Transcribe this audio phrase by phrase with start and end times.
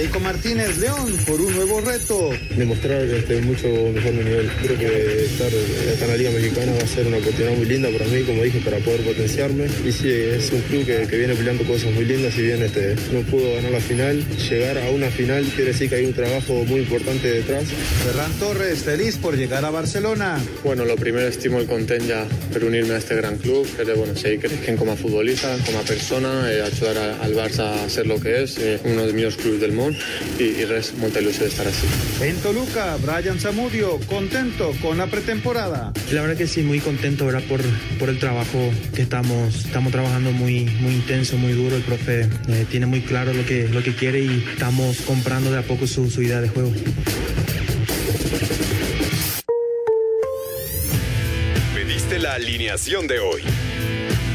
[0.00, 2.30] Federico Martínez León por un nuevo reto.
[2.56, 4.50] Demostrar este, mucho mejor mi nivel.
[4.62, 7.90] Creo que estar acá en la Liga Mexicana va a ser una oportunidad muy linda
[7.90, 9.66] para mí, como dije, para poder potenciarme.
[9.84, 13.20] Y sí, es un club que, viene peleando cosas muy lindas, si bien este, no
[13.30, 16.80] pudo ganar la final, llegar a una final quiere decir que hay un trabajo muy
[16.80, 17.64] importante detrás.
[18.02, 20.40] Ferran Torres, feliz por llegar a Barcelona.
[20.64, 23.92] Bueno, lo primero estimo el content ya por unirme a este gran club, que de
[23.92, 28.44] bueno, seguir creciendo como futbolista, como persona, eh, ayudar al Barça a ser lo que
[28.44, 29.72] es, eh, uno de los mejores clubes del
[30.38, 31.86] y, y res muy ilusión de estar así.
[32.22, 35.92] En Toluca, Brian Zamudio, contento con la pretemporada.
[36.12, 37.42] La verdad que sí, muy contento ¿verdad?
[37.48, 37.60] Por,
[37.98, 41.76] por el trabajo que estamos, estamos trabajando muy, muy intenso, muy duro.
[41.76, 45.58] El profe eh, tiene muy claro lo que, lo que quiere y estamos comprando de
[45.58, 46.72] a poco su, su idea de juego.
[51.74, 53.42] Pediste la alineación de hoy.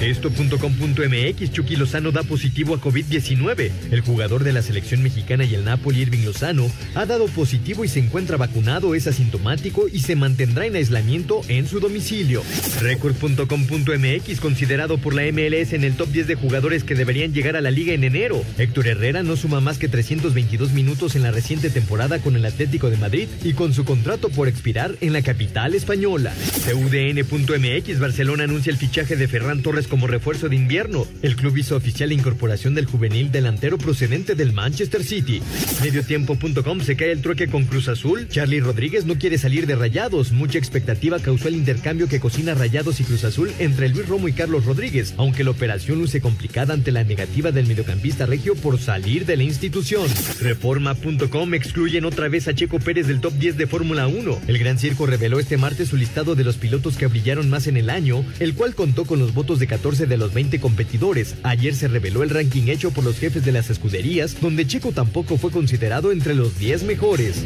[0.00, 3.70] Esto.com.mx Chucky Lozano da positivo a COVID-19.
[3.90, 7.88] El jugador de la selección mexicana y el Napoli, Irving Lozano, ha dado positivo y
[7.88, 12.44] se encuentra vacunado, es asintomático y se mantendrá en aislamiento en su domicilio.
[12.80, 17.60] Record.com.mx considerado por la MLS en el top 10 de jugadores que deberían llegar a
[17.60, 18.44] la liga en enero.
[18.56, 22.88] Héctor Herrera no suma más que 322 minutos en la reciente temporada con el Atlético
[22.88, 26.32] de Madrid y con su contrato por expirar en la capital española.
[26.70, 31.06] CUDN.mx Barcelona anuncia el fichaje de Ferran Torres como refuerzo de invierno.
[31.22, 35.42] El club hizo oficial la incorporación del juvenil delantero procedente del Manchester City.
[35.82, 38.28] Mediotiempo.com se cae el trueque con Cruz Azul.
[38.28, 40.32] Charlie Rodríguez no quiere salir de Rayados.
[40.32, 44.32] Mucha expectativa causó el intercambio que cocina Rayados y Cruz Azul entre Luis Romo y
[44.32, 49.26] Carlos Rodríguez, aunque la operación luce complicada ante la negativa del mediocampista regio por salir
[49.26, 50.06] de la institución.
[50.40, 54.40] Reforma.com excluyen otra vez a Checo Pérez del top 10 de Fórmula 1.
[54.46, 57.76] El Gran Circo reveló este martes su listado de los pilotos que brillaron más en
[57.76, 61.36] el año, el cual contó con los votos de 14 de los 20 competidores.
[61.44, 65.38] Ayer se reveló el ranking hecho por los jefes de las escuderías, donde Checo tampoco
[65.38, 67.44] fue considerado entre los 10 mejores.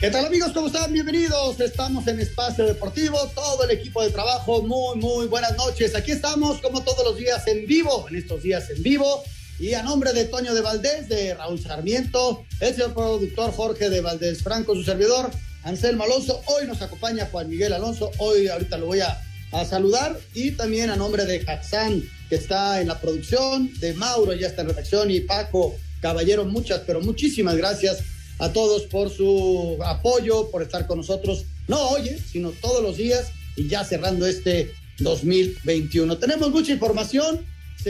[0.00, 0.50] ¿Qué tal amigos?
[0.52, 0.92] ¿Cómo están?
[0.92, 1.60] Bienvenidos.
[1.60, 4.62] Estamos en Espacio Deportivo, todo el equipo de trabajo.
[4.62, 5.94] Muy, muy buenas noches.
[5.94, 9.22] Aquí estamos como todos los días en vivo, en estos días en vivo.
[9.58, 14.02] Y a nombre de Toño de Valdés, de Raúl Sarmiento, el señor productor Jorge de
[14.02, 15.30] Valdés Franco, su servidor,
[15.62, 16.42] Anselmo Alonso.
[16.46, 18.10] Hoy nos acompaña Juan Miguel Alonso.
[18.18, 19.22] Hoy ahorita lo voy a,
[19.64, 20.18] saludar.
[20.34, 24.60] Y también a nombre de Haxan, que está en la producción, de Mauro, ya está
[24.60, 28.02] en redacción, y Paco Caballero, muchas, pero muchísimas gracias
[28.38, 32.98] a todos por su apoyo, por estar con nosotros, no hoy, eh, sino todos los
[32.98, 36.18] días y ya cerrando este 2021.
[36.18, 37.40] Tenemos mucha información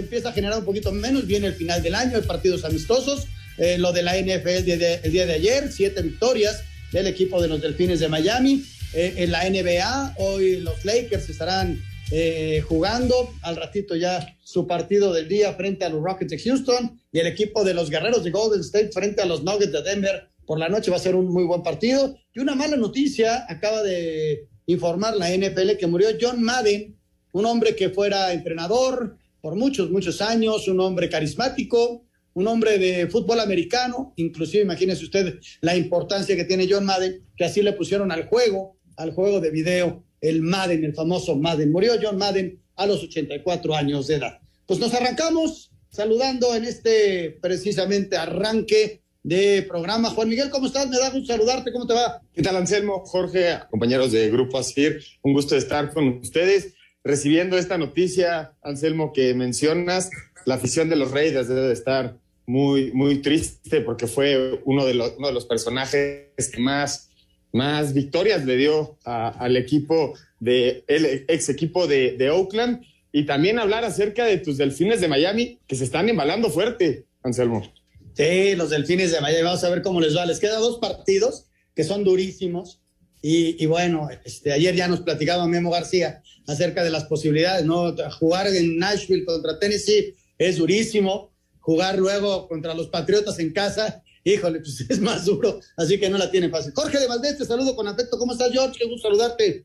[0.00, 3.26] empieza a generar un poquito menos, viene el final del año, hay partidos amistosos,
[3.58, 4.64] eh, lo de la NFL el
[5.12, 6.62] día, de, ayer, siete victorias
[6.92, 8.64] del equipo de los Delfines de Miami,
[8.94, 15.12] eh, en la NBA, hoy los Lakers estarán eh, jugando, al ratito ya su partido
[15.12, 18.30] del día frente a los Rockets de Houston y el equipo de los Guerreros de
[18.30, 21.26] Golden State frente a los Nuggets de Denver por la noche va a ser un
[21.26, 22.16] muy buen partido.
[22.32, 26.96] Y una mala noticia, acaba de informar la NFL que murió John Madden,
[27.32, 33.06] un hombre que fuera entrenador, por muchos, muchos años, un hombre carismático, un hombre de
[33.06, 38.10] fútbol americano, inclusive imagínese usted la importancia que tiene John Madden, que así le pusieron
[38.10, 41.70] al juego, al juego de video, el Madden, el famoso Madden.
[41.70, 44.40] Murió John Madden a los 84 años de edad.
[44.66, 50.10] Pues nos arrancamos saludando en este precisamente arranque de programa.
[50.10, 50.88] Juan Miguel, ¿cómo estás?
[50.88, 52.20] Me da gusto saludarte, ¿cómo te va?
[52.34, 53.04] ¿Qué tal, Anselmo?
[53.06, 56.74] Jorge, compañeros de Grupo Asir, un gusto estar con ustedes
[57.06, 60.10] recibiendo esta noticia, Anselmo, que mencionas,
[60.44, 62.16] la afición de los Reyes debe de estar
[62.46, 67.10] muy, muy triste porque fue uno de los, uno de los personajes que más,
[67.52, 72.82] más victorias le dio al equipo de el ex equipo de, de, Oakland
[73.12, 77.72] y también hablar acerca de tus delfines de Miami que se están embalando fuerte, Anselmo.
[78.14, 80.26] Sí, los delfines de Miami, vamos a ver cómo les va.
[80.26, 82.80] Les quedan dos partidos que son durísimos
[83.28, 87.92] y, bueno, este, ayer ya nos platicaba Memo García acerca de las posibilidades, ¿no?
[88.20, 91.32] Jugar en Nashville contra Tennessee es durísimo.
[91.58, 96.18] jugar luego contra los Patriotas en casa, híjole, pues es más duro, así que no
[96.18, 96.72] la tiene fácil.
[96.72, 98.16] Jorge de Valdés, te saludo con afecto.
[98.16, 98.78] ¿Cómo estás, George?
[98.78, 99.64] Qué gusto saludarte.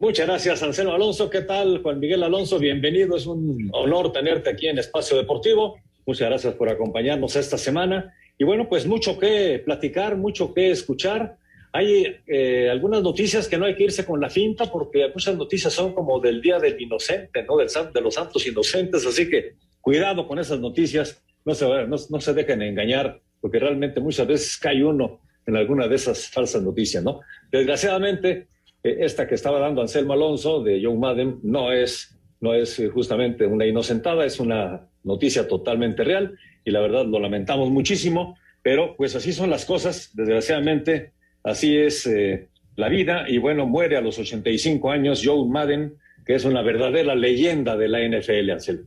[0.00, 1.30] Muchas gracias, Anselmo Alonso.
[1.30, 2.58] ¿Qué tal, Juan Miguel Alonso?
[2.58, 3.16] Bienvenido.
[3.16, 5.76] Es un honor tenerte aquí en Espacio Deportivo.
[6.04, 8.12] Muchas gracias por acompañarnos esta semana.
[8.36, 11.38] Y bueno, pues mucho que platicar, mucho que escuchar.
[11.72, 15.72] Hay eh, algunas noticias que no hay que irse con la finta porque muchas noticias
[15.72, 17.56] son como del Día del Inocente, ¿no?
[17.56, 19.06] Del, de los santos inocentes.
[19.06, 21.22] Así que cuidado con esas noticias.
[21.44, 25.88] No se, no, no se dejen engañar porque realmente muchas veces cae uno en alguna
[25.88, 27.20] de esas falsas noticias, ¿no?
[27.50, 28.46] Desgraciadamente,
[28.82, 33.46] eh, esta que estaba dando Anselmo Alonso de Joe Madden no es, no es justamente
[33.46, 39.16] una inocentada, es una noticia totalmente real y la verdad lo lamentamos muchísimo, pero pues
[39.16, 41.12] así son las cosas, desgraciadamente
[41.44, 45.96] así es eh, la vida y bueno, muere a los 85 años Joe Madden,
[46.26, 48.86] que es una verdadera leyenda de la NFL, Anselmo.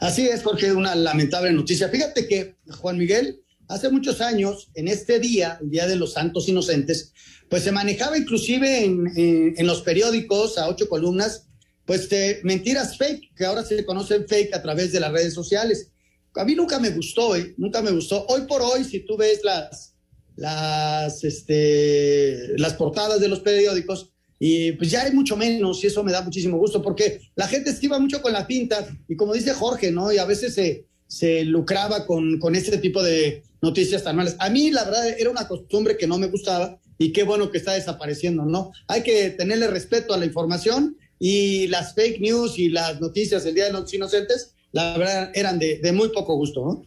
[0.00, 1.88] Así es, es una lamentable noticia.
[1.88, 6.48] Fíjate que, Juan Miguel, hace muchos años, en este día, el Día de los Santos
[6.48, 7.12] Inocentes,
[7.48, 11.48] pues se manejaba inclusive en, los periódicos a ocho columnas,
[11.86, 12.08] pues
[12.42, 15.90] mentiras fake, que ahora se conocen fake a través de las redes sociales.
[16.34, 17.54] A mí nunca me gustó, ¿eh?
[17.56, 18.24] nunca me gustó.
[18.28, 19.91] Hoy por hoy, si tú ves las,
[20.36, 26.02] las, este, las portadas de los periódicos, y pues ya hay mucho menos y eso
[26.02, 29.54] me da muchísimo gusto porque la gente esquiva mucho con la pinta y como dice
[29.54, 30.12] Jorge, ¿no?
[30.12, 34.34] Y a veces se, se lucraba con, con este tipo de noticias tan malas.
[34.40, 37.58] A mí la verdad era una costumbre que no me gustaba y qué bueno que
[37.58, 38.72] está desapareciendo, ¿no?
[38.88, 43.54] Hay que tenerle respeto a la información y las fake news y las noticias del
[43.54, 46.86] Día de los Inocentes, la verdad, eran de, muy poco gusto, ¿no?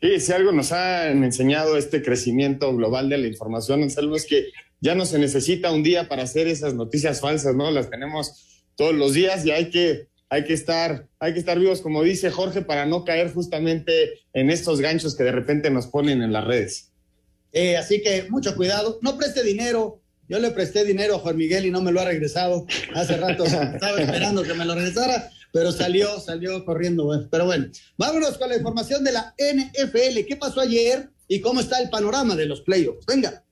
[0.00, 4.46] Sí, si algo nos han enseñado este crecimiento global de la información, Anselmo, es que
[4.80, 7.70] ya no se necesita un día para hacer esas noticias falsas, ¿no?
[7.70, 11.80] Las tenemos todos los días y hay que, hay que estar, hay que estar vivos,
[11.80, 16.22] como dice Jorge, para no caer justamente en estos ganchos que de repente nos ponen
[16.22, 16.92] en las redes.
[17.52, 18.98] Eh, así que mucho cuidado.
[19.02, 20.00] No preste dinero.
[20.28, 22.66] Yo le presté dinero a Juan Miguel y no me lo ha regresado.
[22.94, 27.10] Hace rato estaba esperando que me lo regresara, pero salió, salió corriendo.
[27.30, 27.66] Pero bueno,
[27.96, 30.26] vámonos con la información de la NFL.
[30.26, 33.06] ¿Qué pasó ayer y cómo está el panorama de los playoffs?
[33.06, 33.44] Venga.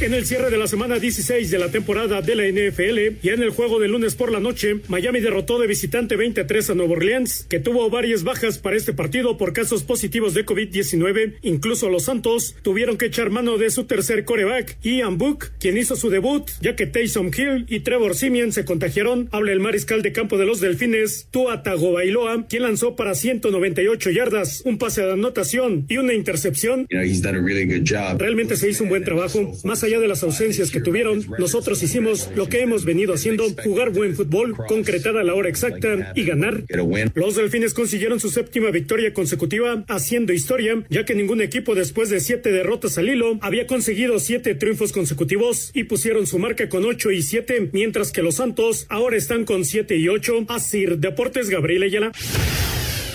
[0.00, 3.42] En el cierre de la semana 16 de la temporada de la NFL y en
[3.42, 7.44] el juego de lunes por la noche, Miami derrotó de visitante 23 a Nueva Orleans,
[7.50, 11.34] que tuvo varias bajas para este partido por casos positivos de COVID-19.
[11.42, 15.94] Incluso los Santos tuvieron que echar mano de su tercer coreback, Ian Book, quien hizo
[15.96, 19.28] su debut, ya que Taysom Hill y Trevor Simeon se contagiaron.
[19.32, 24.62] Habla el mariscal de campo de los Delfines, Tua Tagovailoa, quien lanzó para 198 yardas,
[24.64, 26.86] un pase de anotación y una intercepción.
[28.18, 29.52] Realmente se hizo un buen trabajo.
[29.62, 33.90] Más allá de las ausencias que tuvieron, nosotros hicimos lo que hemos venido haciendo, jugar
[33.90, 36.64] buen fútbol, concretar a la hora exacta y ganar.
[37.14, 42.20] Los Delfines consiguieron su séptima victoria consecutiva, haciendo historia, ya que ningún equipo después de
[42.20, 47.10] siete derrotas al hilo había conseguido siete triunfos consecutivos y pusieron su marca con ocho
[47.10, 50.44] y siete, mientras que los Santos ahora están con siete y ocho.
[50.48, 52.12] Así, Deportes Gabriel Ayala.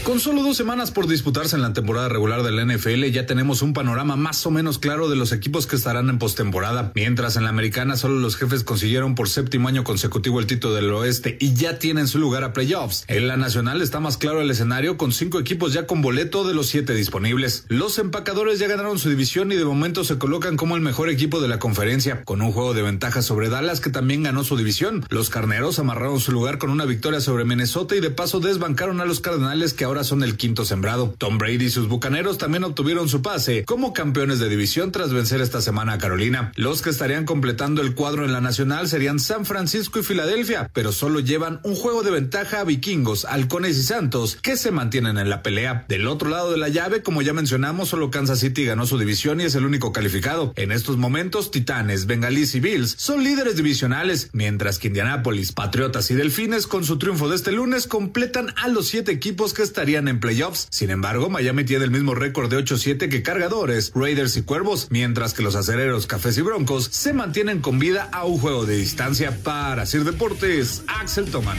[0.06, 3.64] Con solo dos semanas por disputarse en la temporada regular de la NFL, ya tenemos
[3.64, 6.92] un panorama más o menos claro de los equipos que estarán en postemporada.
[6.94, 10.94] Mientras en la americana solo los jefes consiguieron por séptimo año consecutivo el título del
[10.94, 13.04] oeste y ya tienen su lugar a playoffs.
[13.08, 16.54] En la nacional está más claro el escenario con cinco equipos ya con boleto de
[16.54, 17.66] los siete disponibles.
[17.68, 21.42] Los empacadores ya ganaron su división y de momento se colocan como el mejor equipo
[21.42, 25.04] de la conferencia, con un juego de ventaja sobre Dallas que también ganó su división.
[25.10, 29.06] Los carneros amarraron su lugar con una victoria sobre Minnesota y de paso desbancaron a
[29.06, 31.16] los cardenales que ahora son el quinto sembrado.
[31.18, 35.42] Tom Brady y sus bucaneros también obtuvieron su pase como campeones de división tras vencer
[35.42, 36.52] esta semana a Carolina.
[36.56, 40.92] Los que estarían completando el cuadro en la nacional serían San Francisco y Filadelfia, pero
[40.92, 45.30] solo llevan un juego de ventaja a vikingos, halcones y santos que se mantienen en
[45.30, 45.86] la pelea.
[45.88, 49.42] Del otro lado de la llave, como ya mencionamos, solo Kansas City ganó su división
[49.42, 50.54] y es el único calificado.
[50.56, 56.16] En estos momentos, Titanes, Bengalís y Bills son líderes divisionales, mientras que Indianápolis, Patriotas y
[56.16, 60.20] Delfines con su triunfo de este lunes completan a los siete equipos que estarían en
[60.20, 60.68] playoffs.
[60.72, 65.36] Sin embargo, Miami tiene el mismo récord de 8-7 que Cargadores, Raiders y Cuervos, mientras
[65.36, 69.38] que los acereros, Cafés y Broncos se mantienen con vida a un juego de distancia.
[69.44, 71.56] Para Sir Deportes, Axel Toman.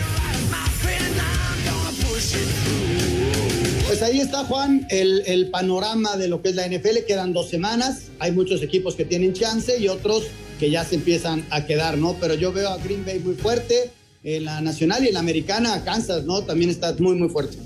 [3.87, 7.05] Pues ahí está, Juan, el, el, panorama de lo que es la NFL.
[7.07, 8.09] Quedan dos semanas.
[8.19, 10.25] Hay muchos equipos que tienen chance y otros
[10.59, 12.17] que ya se empiezan a quedar, ¿no?
[12.21, 13.93] Pero yo veo a Green Bay muy fuerte.
[14.25, 16.43] En la nacional y en la americana, Kansas, ¿no?
[16.43, 17.66] También está muy, muy fuerte.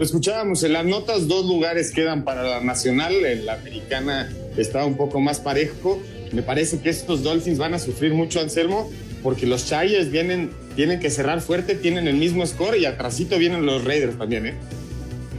[0.00, 4.96] Escuchábamos en las notas, dos lugares quedan para la nacional, en la americana está un
[4.96, 6.00] poco más parejo.
[6.32, 8.90] Me parece que estos Dolphins van a sufrir mucho, Anselmo,
[9.22, 13.66] porque los Chargers vienen tienen que cerrar fuerte, tienen el mismo score y atrasito vienen
[13.66, 14.54] los Raiders también, ¿eh?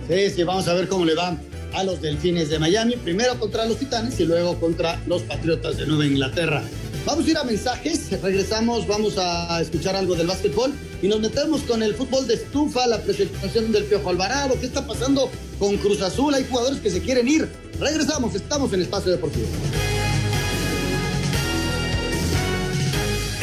[0.08, 1.36] Sí, sí, vamos a ver cómo le va
[1.74, 5.88] a los Delfines de Miami, primero contra los Titanes y luego contra los Patriotas de
[5.88, 6.62] Nueva Inglaterra.
[7.06, 11.62] Vamos a ir a mensajes, regresamos, vamos a escuchar algo del básquetbol y nos metemos
[11.62, 16.02] con el fútbol de estufa, la presentación del Piojo Alvarado, qué está pasando con Cruz
[16.02, 17.50] Azul, hay jugadores que se quieren ir.
[17.80, 19.48] Regresamos, estamos en Espacio Deportivo.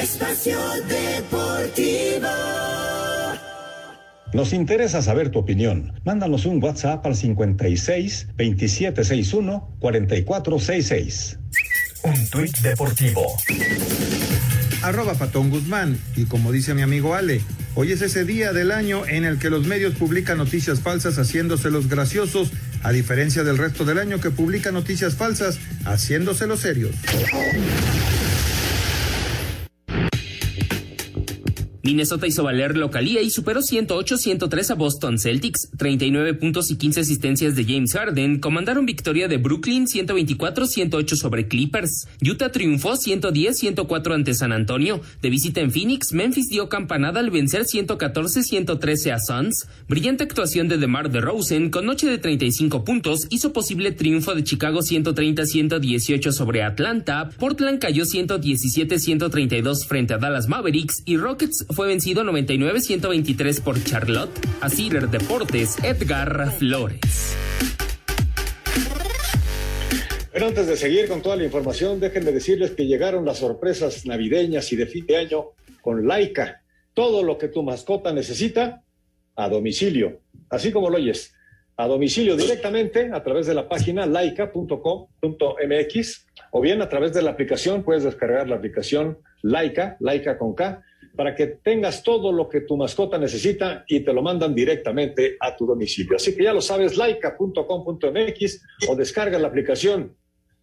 [0.00, 2.28] Espacio Deportivo.
[4.32, 5.98] Nos interesa saber tu opinión.
[6.04, 11.38] Mándanos un WhatsApp al 56 2761 4466.
[12.02, 13.36] Un tuit deportivo.
[14.82, 15.98] Arroba Patón Guzmán.
[16.16, 17.40] Y como dice mi amigo Ale,
[17.74, 21.70] hoy es ese día del año en el que los medios publican noticias falsas haciéndose
[21.70, 22.50] los graciosos,
[22.82, 26.94] a diferencia del resto del año que publica noticias falsas haciéndose los serios.
[31.82, 35.70] Minnesota hizo valer localía y superó 108-103 a Boston Celtics.
[35.76, 42.08] 39 puntos y 15 asistencias de James Harden comandaron victoria de Brooklyn 124-108 sobre Clippers.
[42.20, 45.00] Utah triunfó 110-104 ante San Antonio.
[45.22, 49.68] De visita en Phoenix, Memphis dio campanada al vencer 114-113 a Suns.
[49.88, 54.80] Brillante actuación de DeMar DeRozan con noche de 35 puntos hizo posible triunfo de Chicago
[54.80, 57.30] 130-118 sobre Atlanta.
[57.38, 64.30] Portland cayó 117-132 frente a Dallas Mavericks y Rockets fue vencido 99-123 por Charlotte.
[64.60, 67.36] A Cider Deportes, Edgar Flores.
[70.32, 74.72] Pero antes de seguir con toda la información, déjenme decirles que llegaron las sorpresas navideñas
[74.72, 75.46] y de fin de año
[75.80, 76.62] con Laika.
[76.94, 78.82] Todo lo que tu mascota necesita
[79.34, 80.20] a domicilio,
[80.50, 81.34] así como lo oyes,
[81.76, 84.66] a domicilio directamente a través de la página laika.com.mx
[86.50, 90.82] o bien a través de la aplicación, puedes descargar la aplicación Laika, Laika con K,
[91.18, 95.56] para que tengas todo lo que tu mascota necesita y te lo mandan directamente a
[95.56, 96.14] tu domicilio.
[96.14, 100.14] Así que ya lo sabes, laika.com.mx o descarga la aplicación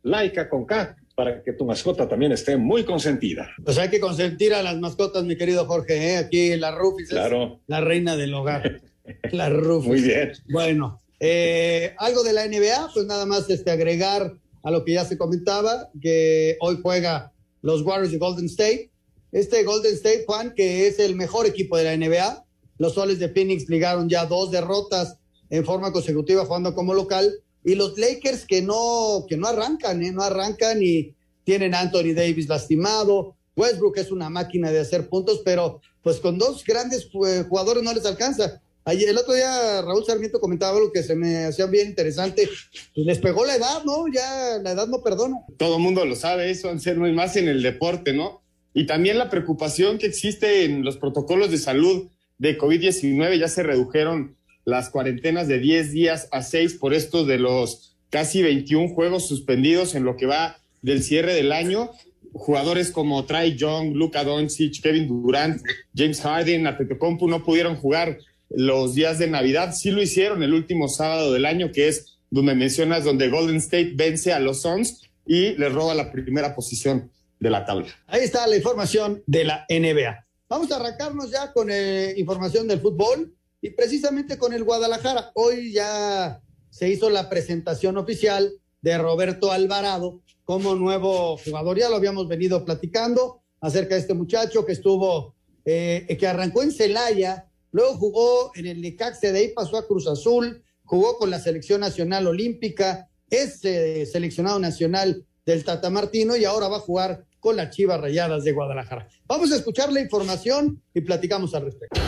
[0.03, 3.49] Laika con K para que tu mascota también esté muy consentida.
[3.65, 6.13] Pues hay que consentir a las mascotas, mi querido Jorge.
[6.13, 6.17] ¿eh?
[6.19, 7.55] Aquí la Rufis claro.
[7.55, 8.79] es la reina del hogar.
[9.33, 9.89] la Rufis.
[9.89, 10.31] Muy bien.
[10.47, 14.31] Bueno, eh, algo de la NBA, pues nada más este, agregar
[14.63, 18.91] a lo que ya se comentaba, que hoy juega los Warriors de Golden State.
[19.35, 22.45] Este Golden State, Juan, que es el mejor equipo de la NBA.
[22.77, 25.17] Los Soles de Phoenix ligaron ya dos derrotas
[25.49, 27.33] en forma consecutiva jugando como local.
[27.61, 30.13] Y los Lakers que no, que no arrancan, ¿eh?
[30.13, 31.13] no arrancan y
[31.43, 33.35] tienen a Anthony Davis lastimado.
[33.57, 37.91] Westbrook es una máquina de hacer puntos, pero pues con dos grandes eh, jugadores no
[37.91, 38.61] les alcanza.
[38.85, 42.47] Ayer, el otro día Raúl Sarmiento comentaba algo que se me hacía bien interesante.
[42.93, 44.05] Pues les pegó la edad, ¿no?
[44.07, 45.43] Ya la edad no perdona.
[45.57, 46.73] Todo mundo lo sabe eso,
[47.13, 48.44] más en el deporte, ¿no?
[48.77, 53.39] Y también la preocupación que existe en los protocolos de salud de COVID-19.
[53.39, 58.43] Ya se redujeron las cuarentenas de 10 días a 6 por esto de los casi
[58.43, 61.91] 21 juegos suspendidos en lo que va del cierre del año.
[62.33, 65.61] Jugadores como Trae Young, Luka Doncic, Kevin Durant,
[65.95, 68.17] James Harden, Antetokounmpo no pudieron jugar
[68.49, 69.73] los días de Navidad.
[69.73, 73.93] Sí lo hicieron el último sábado del año, que es donde mencionas donde Golden State
[73.95, 77.09] vence a los Suns y les roba la primera posición
[77.45, 77.87] de la tabla.
[78.07, 80.25] Ahí está la información de la NBA.
[80.49, 85.31] Vamos a arrancarnos ya con eh, información del fútbol y precisamente con el Guadalajara.
[85.35, 91.77] Hoy ya se hizo la presentación oficial de Roberto Alvarado como nuevo jugador.
[91.77, 95.35] Ya lo habíamos venido platicando acerca de este muchacho que estuvo,
[95.65, 100.07] eh, que arrancó en Celaya, luego jugó en el Necaxa, de ahí pasó a Cruz
[100.07, 106.45] Azul, jugó con la selección nacional olímpica, es eh, seleccionado nacional del Tata Martino y
[106.45, 109.07] ahora va a jugar con las Chivas Rayadas de Guadalajara.
[109.27, 112.01] Vamos a escuchar la información y platicamos al respecto.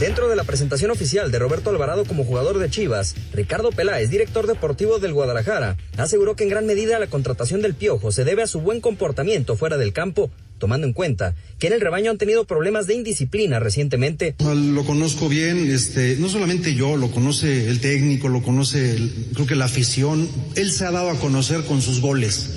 [0.00, 4.46] Dentro de la presentación oficial de Roberto Alvarado como jugador de Chivas, Ricardo Peláez, director
[4.46, 8.46] deportivo del Guadalajara, aseguró que en gran medida la contratación del Piojo se debe a
[8.46, 12.44] su buen comportamiento fuera del campo, tomando en cuenta que en el rebaño han tenido
[12.44, 14.34] problemas de indisciplina recientemente.
[14.38, 19.46] Lo conozco bien, este, no solamente yo, lo conoce el técnico, lo conoce, el, creo
[19.46, 20.28] que la afición.
[20.54, 22.50] Él se ha dado a conocer con sus goles,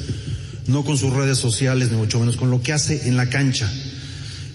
[0.70, 3.72] no con sus redes sociales, ni mucho menos con lo que hace en la cancha.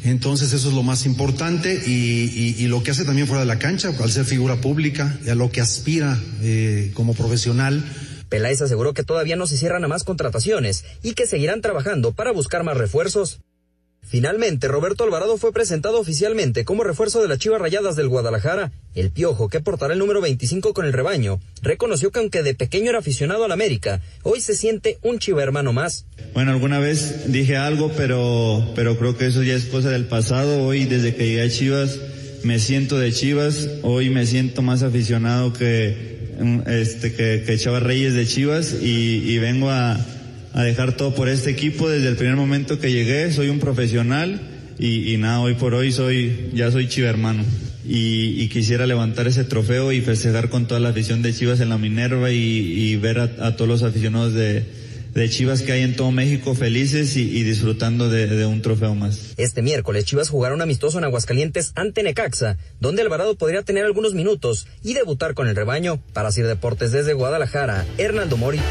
[0.04, 3.90] Entonces eso es lo más importante y, lo que hace también fuera de la cancha,
[3.99, 7.83] al ser figura pública y a lo que aspira eh, como profesional.
[8.28, 12.33] Peláez aseguró que todavía no se cierran a más contrataciones y que seguirán trabajando para
[12.33, 13.40] buscar más refuerzos.
[14.06, 18.70] Finalmente, Roberto Alvarado fue presentado oficialmente como refuerzo de las Chivas Rayadas del Guadalajara.
[18.94, 22.90] El Piojo, que portará el número 25 con el rebaño, reconoció que aunque de pequeño
[22.90, 26.06] era aficionado al América, hoy se siente un chiva hermano más.
[26.32, 30.62] Bueno, alguna vez dije algo, pero, pero creo que eso ya es cosa del pasado.
[30.62, 31.99] Hoy, desde que llegué a Chivas,
[32.44, 33.68] me siento de Chivas.
[33.82, 36.34] Hoy me siento más aficionado que,
[36.66, 39.99] este, que, que Chava Reyes de Chivas y vengo a
[40.54, 43.30] a dejar todo por este equipo desde el primer momento que llegué.
[43.32, 44.40] Soy un profesional
[44.78, 47.44] y, nada, hoy por hoy soy, ya soy chivermano.
[47.87, 51.68] Y, y, quisiera levantar ese trofeo y festejar con toda la afición de Chivas en
[51.68, 54.64] la Minerva y, ver a, todos los aficionados de,
[55.28, 59.34] Chivas que hay en todo México felices y, disfrutando de, de, un trofeo más.
[59.37, 64.14] Este miércoles Chivas jugará un amistoso en Aguascalientes ante Necaxa, donde Alvarado podría tener algunos
[64.14, 66.00] minutos y debutar con el rebaño.
[66.14, 68.62] Para Sir Deportes desde Guadalajara, Hernando Moritz.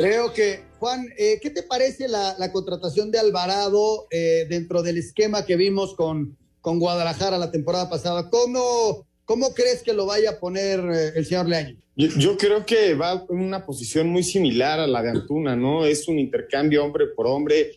[0.00, 5.44] Creo que, Juan, eh, ¿qué te parece la, contratación de Alvarado eh, dentro del esquema
[5.44, 8.30] que vimos con, con Guadalajara la temporada pasada?
[8.30, 11.76] ¿Cómo, cómo crees que lo vaya a poner eh, el señor Leaño?
[11.96, 15.84] Yo, creo que va en una posición muy similar a la de Antuna, ¿no?
[15.84, 17.72] Es un intercambio hombre por hombre,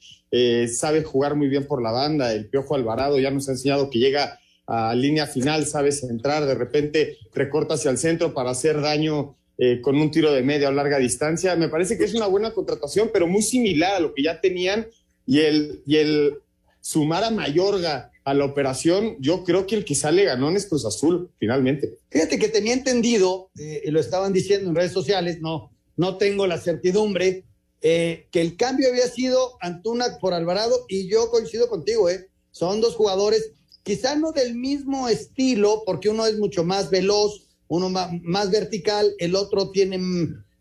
[0.74, 2.32] sabe jugar muy bien por la banda.
[2.32, 6.56] El Piojo Alvarado ya nos ha enseñado que llega a línea final, sabe centrar, de
[6.56, 10.72] repente recorta hacia el centro para hacer daño eh, con un tiro de media o
[10.72, 11.56] larga distancia.
[11.56, 14.88] Me parece que es una buena contratación, pero muy similar a lo que ya tenían
[15.26, 16.40] y el, y el
[16.82, 20.86] sumar a Mayorga a la operación, yo creo que el que sale ganón es Cruz
[20.86, 21.98] Azul, finalmente.
[22.10, 26.48] Fíjate que tenía entendido, eh, y lo estaban diciendo en redes sociales, no, no tengo
[26.48, 27.44] la certidumbre,
[27.82, 32.80] eh, que el cambio había sido Antuna por Alvarado, y yo coincido contigo, eh, son
[32.80, 33.52] dos jugadores,
[33.84, 39.36] quizá no del mismo estilo, porque uno es mucho más veloz, uno más, vertical, el
[39.36, 39.98] otro tiene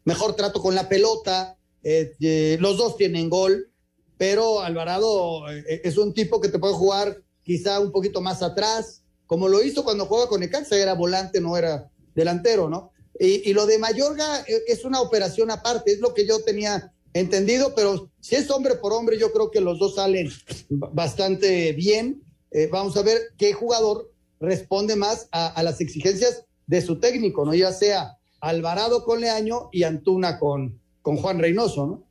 [0.04, 3.70] mejor trato con la pelota, eh, eh, los dos tienen gol,
[4.16, 9.02] pero Alvarado eh, es un tipo que te puede jugar quizá un poquito más atrás,
[9.26, 12.92] como lo hizo cuando jugaba con Necaxa, era volante, no era delantero, ¿no?
[13.20, 17.74] Y, y, lo de Mayorga es una operación aparte, es lo que yo tenía entendido,
[17.74, 20.30] pero si es hombre por hombre, yo creo que los dos salen
[20.70, 22.22] bastante bien.
[22.70, 27.54] vamos a ver qué jugador responde más a, a las exigencias de su técnico, ¿no?
[27.54, 32.08] Ya sea Alvarado con Leaño y Antuna con, con Juan Reynoso, ¿no?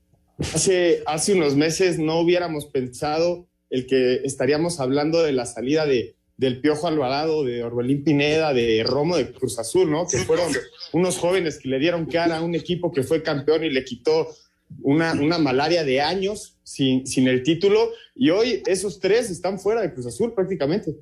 [0.54, 6.15] Hace, hace unos meses no hubiéramos pensado el que estaríamos hablando de la salida de,
[6.38, 10.06] del Piojo Alvarado, de Orbelín Pineda, de Romo de Cruz Azul, ¿no?
[10.08, 10.54] Que fueron
[10.93, 14.28] unos jóvenes que le dieron cara a un equipo que fue campeón y le quitó
[14.84, 17.89] una, una malaria de años sin, sin el título.
[18.13, 20.97] Y hoy esos tres están fuera de Cruz Azul prácticamente.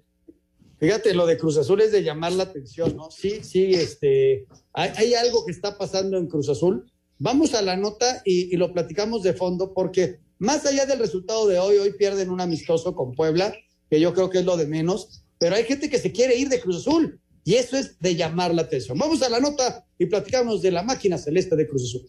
[0.79, 3.11] Fíjate, lo de Cruz Azul es de llamar la atención, ¿no?
[3.11, 6.89] Sí, sí, este, hay, algo que está pasando en Cruz Azul.
[7.17, 11.59] Vamos a la nota y, lo platicamos de fondo porque más allá del resultado de
[11.59, 13.53] hoy, hoy pierden un amistoso con Puebla,
[13.89, 16.47] que yo creo que es lo de menos, pero hay gente que se quiere ir
[16.47, 18.97] de Cruz Azul y eso es de llamar la atención.
[18.97, 22.07] Vamos a la nota y platicamos de la máquina celeste de Cruz Azul.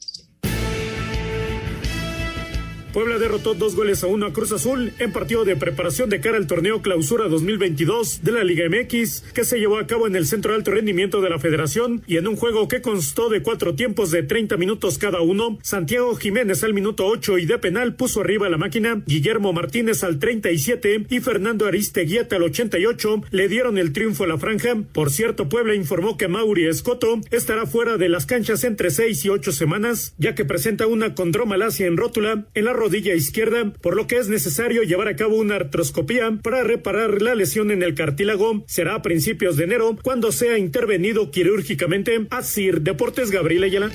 [2.92, 6.36] Puebla derrotó dos goles a uno a Cruz Azul en partido de preparación de cara
[6.36, 10.26] al torneo Clausura 2022 de la Liga MX, que se llevó a cabo en el
[10.26, 13.76] Centro de Alto Rendimiento de la Federación y en un juego que constó de cuatro
[13.76, 15.58] tiempos de 30 minutos cada uno.
[15.62, 20.18] Santiago Jiménez al minuto 8 y de penal puso arriba la máquina, Guillermo Martínez al
[20.18, 24.76] 37 y Fernando Aristeguieta al 88 le dieron el triunfo a la franja.
[24.92, 29.28] Por cierto, Puebla informó que Mauri Escoto estará fuera de las canchas entre seis y
[29.28, 34.06] ocho semanas, ya que presenta una condromalacia en rótula en la rodilla izquierda, por lo
[34.06, 38.64] que es necesario llevar a cabo una artroscopía para reparar la lesión en el cartílago.
[38.66, 42.26] Será a principios de enero cuando sea intervenido quirúrgicamente.
[42.30, 43.90] Así, Deportes Gabriel Ayala.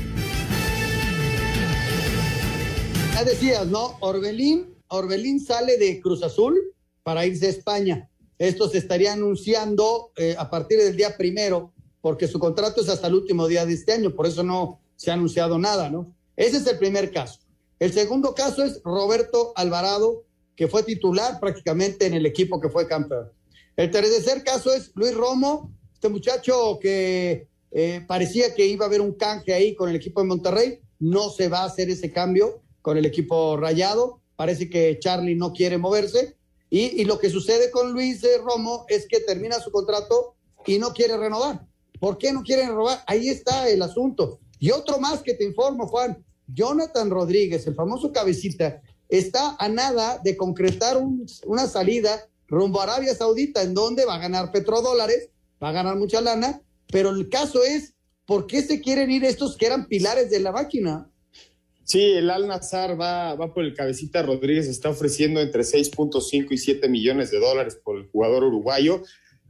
[3.15, 3.97] Ya decías, ¿no?
[4.01, 6.55] Orbelín, Orbelín sale de Cruz Azul
[7.01, 8.07] para irse a España.
[8.37, 13.07] Esto se estaría anunciando eh, a partir del día primero, porque su contrato es hasta
[13.07, 16.13] el último día de este año, por eso no se ha anunciado nada, ¿no?
[16.35, 17.44] Ese es el primer caso.
[17.79, 20.23] El segundo caso es Roberto Alvarado,
[20.55, 23.31] que fue titular prácticamente en el equipo que fue campeón.
[23.75, 29.01] El tercer caso es Luis Romo, este muchacho que eh, parecía que iba a haber
[29.01, 30.79] un canje ahí con el equipo de Monterrey.
[30.99, 34.21] No se va a hacer ese cambio con el equipo rayado.
[34.37, 36.37] Parece que Charlie no quiere moverse.
[36.69, 40.35] Y, lo que sucede con Luis eh, Romo es que termina su contrato
[40.65, 41.65] y no quiere renovar.
[41.99, 43.03] ¿Por qué no quiere renovar?
[43.07, 44.39] Ahí está el asunto.
[44.59, 46.23] Y otro más que te informo, Juan.
[46.47, 50.97] Jonathan Rodríguez, el famoso cabecita, está a nada de concretar
[51.45, 55.29] una salida rumbo a Arabia Saudita, en donde va a ganar petrodólares,
[55.61, 57.93] va a ganar mucha lana, pero el caso es,
[58.25, 61.09] ¿por qué se quieren ir estos que eran pilares de la máquina?
[61.83, 66.57] Sí, el Al Nazar va, va por el cabecita Rodríguez, está ofreciendo entre 6.5 y
[66.57, 69.03] 7 millones de dólares por el jugador uruguayo.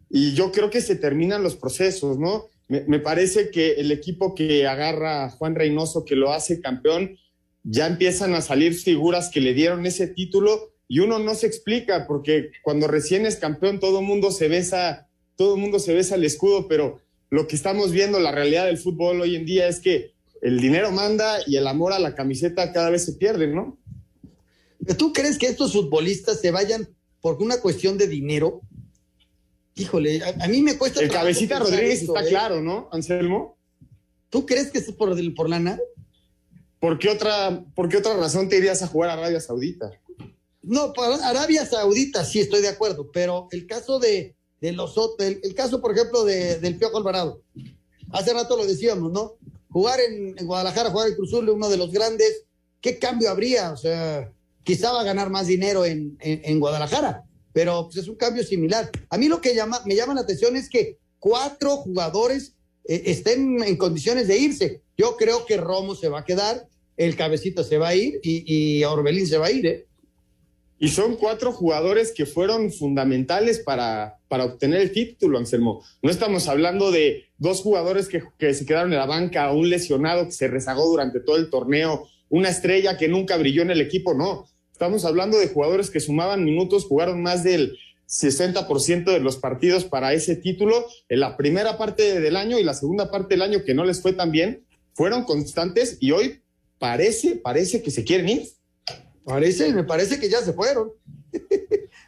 [0.09, 2.47] Y yo creo que se terminan los procesos, ¿no?
[2.67, 7.17] Me, parece que el equipo que agarra a Juan Reynoso, que lo hace campeón,
[7.63, 12.07] ya empiezan a salir figuras que le dieron ese título y uno no se explica
[12.07, 16.15] porque cuando recién es campeón todo el mundo se besa, todo el mundo se besa
[16.15, 19.79] el escudo, pero lo que estamos viendo, la realidad del fútbol hoy en día es
[19.79, 23.77] que el dinero manda y el amor a la camiseta cada vez se pierde, ¿no?
[24.97, 26.87] ¿Tú crees que estos futbolistas se vayan
[27.21, 28.61] por una cuestión de dinero?
[29.75, 31.01] Híjole, a, a mí me cuesta.
[31.01, 32.29] El cabecita Rodríguez esto, está ¿eh?
[32.29, 33.57] claro, ¿no, Anselmo?
[34.29, 35.77] ¿Tú crees que es por, por lana?
[36.79, 39.91] ¿Por qué, otra, ¿Por qué otra razón te irías a jugar a Arabia Saudita?
[40.61, 45.39] No, para Arabia Saudita sí estoy de acuerdo, pero el caso de, de los el,
[45.43, 47.41] el, caso, por ejemplo, de, del Piojo Alvarado.
[48.11, 49.35] Hace rato lo decíamos, ¿no?
[49.69, 52.45] Jugar en, en Guadalajara, jugar en Cruzul, uno de los grandes,
[52.81, 53.71] ¿qué cambio habría?
[53.71, 54.31] O sea,
[54.63, 57.23] quizá va a ganar más dinero en, en, en Guadalajara,
[57.55, 58.91] pero pues, es un cambio similar.
[59.09, 59.53] A mí lo que
[59.85, 64.81] me llama la atención es que cuatro jugadores eh, estén en condiciones de irse.
[64.97, 68.43] Yo creo que Romo se va a quedar, el Cabecita se va a ir y,
[68.45, 69.85] y Orbelín se va a ir, ¿eh?
[70.79, 75.81] Y son cuatro jugadores que fueron fundamentales para, para obtener el título, Anselmo.
[76.01, 80.25] No estamos hablando de dos jugadores que, que, se quedaron en la banca, un lesionado
[80.25, 84.13] que se rezagó durante todo el torneo, una estrella que nunca brilló en el equipo,
[84.13, 84.45] no.
[84.75, 87.77] Estamos hablando de jugadores que sumaban minutos, jugaron más del
[88.09, 92.73] 60% de los partidos para ese título en la primera parte del año y la
[92.73, 96.41] segunda parte del año que no les fue tan bien, fueron constantes y hoy
[96.77, 98.49] parece, parece que se quieren ir.
[99.23, 100.91] Parece, me parece que ya se fueron.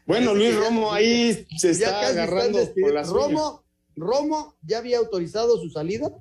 [0.06, 3.63] Bueno, Luis Romo ahí se está agarrando por las Romo,
[3.95, 6.12] Romo ya había autorizado su salida.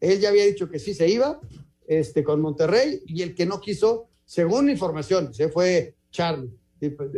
[0.00, 1.40] Él ya había dicho que sí se iba
[1.88, 6.56] este, con Monterrey y el que no quiso, según información, se fue Charlie.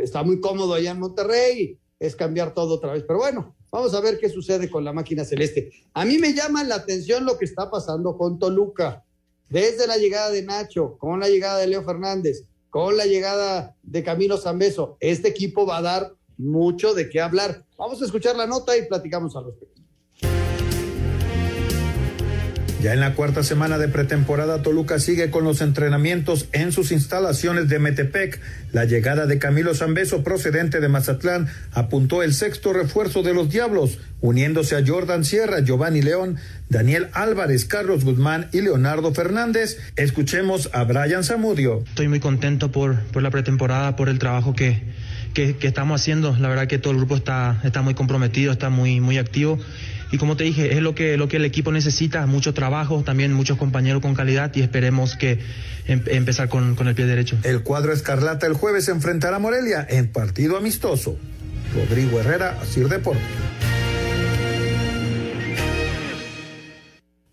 [0.02, 3.04] Está muy cómodo allá en Monterrey, es cambiar todo otra vez.
[3.06, 5.70] Pero bueno, vamos a ver qué sucede con la máquina celeste.
[5.92, 9.04] A mí me llama la atención lo que está pasando con Toluca.
[9.50, 14.02] Desde la llegada de Nacho, con la llegada de Leo Fernández, con la llegada de
[14.02, 17.66] Camilo Zambeso, este equipo va a dar mucho de qué hablar.
[17.76, 19.71] Vamos a escuchar la nota y platicamos al respecto.
[22.82, 27.68] Ya en la cuarta semana de pretemporada, Toluca sigue con los entrenamientos en sus instalaciones
[27.68, 28.40] de Metepec.
[28.72, 34.00] La llegada de Camilo Zambeso, procedente de Mazatlán, apuntó el sexto refuerzo de los Diablos,
[34.20, 36.38] uniéndose a Jordan Sierra, Giovanni León,
[36.70, 39.78] Daniel Álvarez, Carlos Guzmán y Leonardo Fernández.
[39.94, 41.84] Escuchemos a Brian Zamudio.
[41.86, 44.82] Estoy muy contento por, por la pretemporada, por el trabajo que,
[45.34, 46.36] que, que, estamos haciendo.
[46.36, 49.60] La verdad que todo el grupo está, está muy comprometido, está muy, muy activo.
[50.12, 53.32] Y como te dije, es lo que, lo que el equipo necesita, mucho trabajo, también
[53.32, 55.38] muchos compañeros con calidad y esperemos que
[55.86, 57.38] em, empezar con, con el pie derecho.
[57.44, 61.16] El cuadro Escarlata el jueves se enfrentará a Morelia en partido amistoso.
[61.74, 63.22] Rodrigo Herrera, Asir Deportes.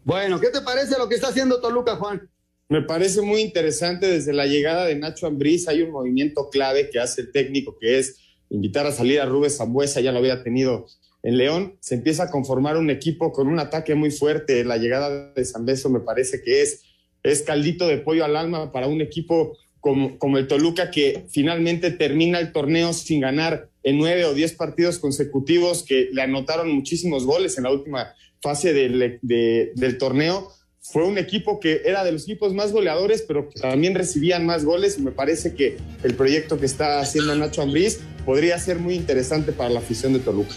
[0.05, 2.29] Bueno, ¿qué te parece lo que está haciendo Toluca, Juan?
[2.69, 5.67] Me parece muy interesante desde la llegada de Nacho Ambriz.
[5.67, 9.51] Hay un movimiento clave que hace el técnico, que es invitar a salir a Rubén
[9.51, 10.87] Zambuesa, ya lo había tenido
[11.23, 11.77] en León.
[11.79, 14.63] Se empieza a conformar un equipo con un ataque muy fuerte.
[14.63, 16.83] La llegada de Zambeso me parece que es,
[17.23, 21.91] es caldito de pollo al alma para un equipo como, como el Toluca, que finalmente
[21.91, 27.25] termina el torneo sin ganar en nueve o diez partidos consecutivos, que le anotaron muchísimos
[27.25, 30.51] goles en la última fase de, de, del torneo.
[30.81, 34.65] Fue un equipo que era de los equipos más goleadores, pero que también recibían más
[34.65, 34.97] goles.
[34.97, 39.51] Y me parece que el proyecto que está haciendo Nacho Ambriz podría ser muy interesante
[39.51, 40.55] para la afición de Toluca.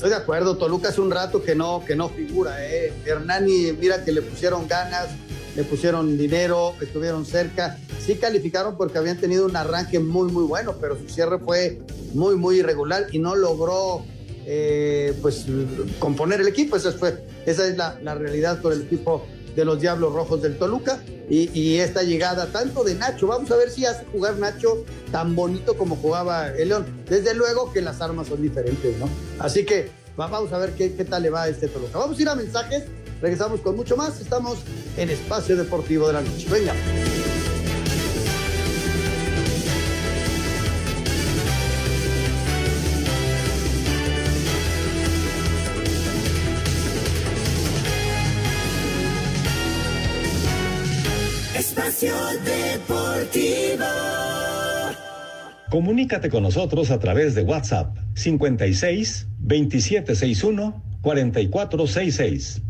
[0.00, 2.56] Estoy de acuerdo, Toluca hace un rato que no, que no figura.
[2.66, 2.90] ¿eh?
[3.04, 5.08] Hernani, mira que le pusieron ganas,
[5.54, 7.76] le pusieron dinero, estuvieron cerca.
[8.02, 11.82] Sí calificaron porque habían tenido un arranque muy, muy bueno, pero su cierre fue
[12.14, 14.02] muy, muy irregular y no logró
[14.46, 15.44] eh, pues
[15.98, 16.76] componer el equipo.
[16.76, 20.58] Esa, fue, esa es la, la, realidad con el equipo de los Diablos Rojos del
[20.58, 23.26] Toluca y, esta llegada tanto de Nacho.
[23.26, 26.86] Vamos a ver si hace jugar Nacho tan bonito como jugaba el León.
[27.08, 29.08] Desde luego que las armas son diferentes, ¿no?
[29.38, 31.98] Así que vamos a ver qué, qué tal le va a este Toluca.
[31.98, 32.84] Vamos a ir a mensajes,
[33.20, 34.20] regresamos con mucho más.
[34.20, 34.58] Estamos
[34.96, 36.46] en Espacio Deportivo de la Noche.
[36.50, 36.74] Venga.
[52.00, 53.84] Espacio Deportivo.
[55.70, 62.62] Comunícate con nosotros a través de WhatsApp 56 2761 4466.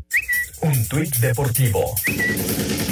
[0.62, 1.94] Un tuit deportivo.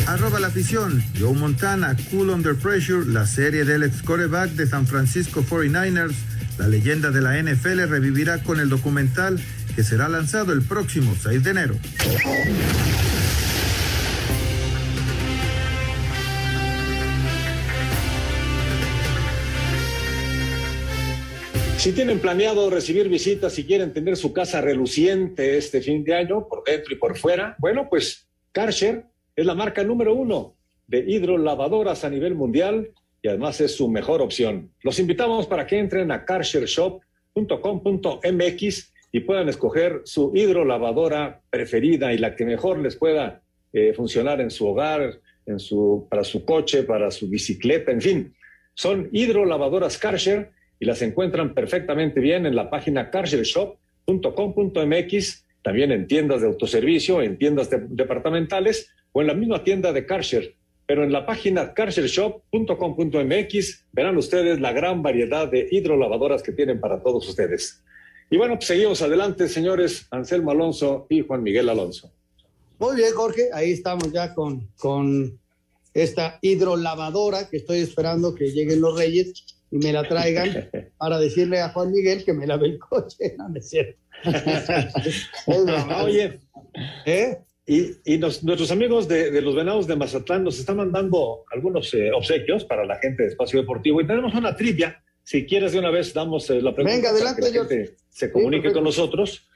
[0.07, 1.03] Arroba la afición.
[1.18, 6.14] Joe Montana, Cool Under Pressure, la serie del ex coreback de San Francisco 49ers.
[6.57, 9.40] La leyenda de la NFL revivirá con el documental
[9.74, 11.74] que será lanzado el próximo 6 de enero.
[21.79, 26.49] Si tienen planeado recibir visitas, si quieren tener su casa reluciente este fin de año,
[26.49, 29.05] por dentro y por fuera, bueno, pues Karcher
[29.37, 30.57] es la marca número uno
[30.88, 32.91] de hidrolavadoras a nivel mundial
[33.23, 34.73] y además es su mejor opción.
[34.83, 42.35] Los invitamos para que entren a karchershop.com.mx y puedan escoger su hidrolavadora preferida y la
[42.35, 43.41] que mejor les pueda
[43.73, 48.35] eh, funcionar en su hogar, en su, para su coche, para su bicicleta, en fin.
[48.75, 56.41] Son hidrolavadoras Karcher y las encuentran perfectamente bien en la página carshareshop.com.mx, también en tiendas
[56.41, 60.55] de autoservicio, en tiendas departamentales o en la misma tienda de Carsher.
[60.87, 67.03] Pero en la página carshareshop.com.mx verán ustedes la gran variedad de hidrolavadoras que tienen para
[67.03, 67.83] todos ustedes.
[68.31, 72.12] Y bueno, pues seguimos adelante, señores Anselmo Alonso y Juan Miguel Alonso.
[72.79, 75.38] Muy bien, Jorge, ahí estamos ya con, con
[75.93, 81.61] esta hidrolavadora que estoy esperando que lleguen los reyes y me la traigan para decirle
[81.61, 83.35] a Juan Miguel que me lave el coche.
[83.37, 83.99] No, es cierto.
[86.03, 86.41] Oye,
[87.07, 87.39] ¿eh?
[87.67, 92.87] Y, nuestros amigos de, los Venados de Mazatlán nos están mandando algunos eh, obsequios para
[92.87, 95.03] la gente de Espacio Deportivo y tenemos una trivia.
[95.23, 97.97] Si quieres de una vez damos eh, la pregunta Venga, adelante, para que la gente
[98.09, 99.47] se comunique con nosotros.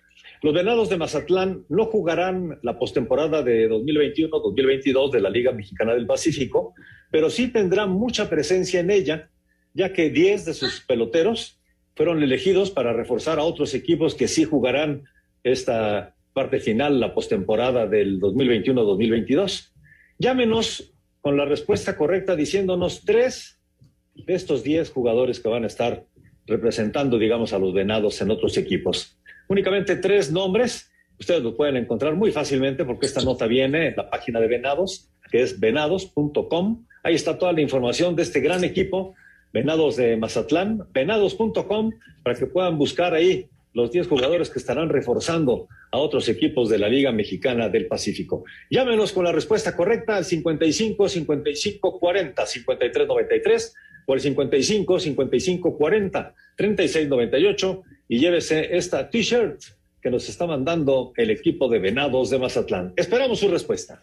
[0.42, 6.05] Los Venados de Mazatlán no jugarán la postemporada de 2021-2022 de la Liga Mexicana del
[6.05, 6.75] Pacífico,
[7.11, 9.31] pero sí tendrán mucha presencia en ella
[9.74, 11.61] ya que 10 de sus peloteros
[11.94, 15.04] fueron elegidos para reforzar a otros equipos que sí jugarán
[15.42, 19.72] esta parte final, la postemporada del 2021-2022.
[20.18, 23.61] Llámenos con la respuesta correcta diciéndonos tres
[24.14, 26.06] de estos 10 jugadores que van a estar
[26.46, 29.18] representando, digamos, a los venados en otros equipos.
[29.48, 30.90] Únicamente tres nombres.
[31.18, 35.11] Ustedes lo pueden encontrar muy fácilmente porque esta nota viene en la página de Venados,
[35.30, 36.87] que es venados.com.
[37.04, 39.14] Ahí está toda la información de este gran equipo
[39.52, 45.68] Venados de Mazatlán, venados.com, para que puedan buscar ahí los 10 jugadores que estarán reforzando
[45.90, 48.44] a otros equipos de la Liga Mexicana del Pacífico.
[48.70, 53.74] Llámenos con la respuesta correcta al 55 55 40 53 93
[54.06, 59.60] o al 55 55 40 36 98 y llévese esta t-shirt
[60.00, 62.92] que nos está mandando el equipo de Venados de Mazatlán.
[62.96, 64.02] Esperamos su respuesta.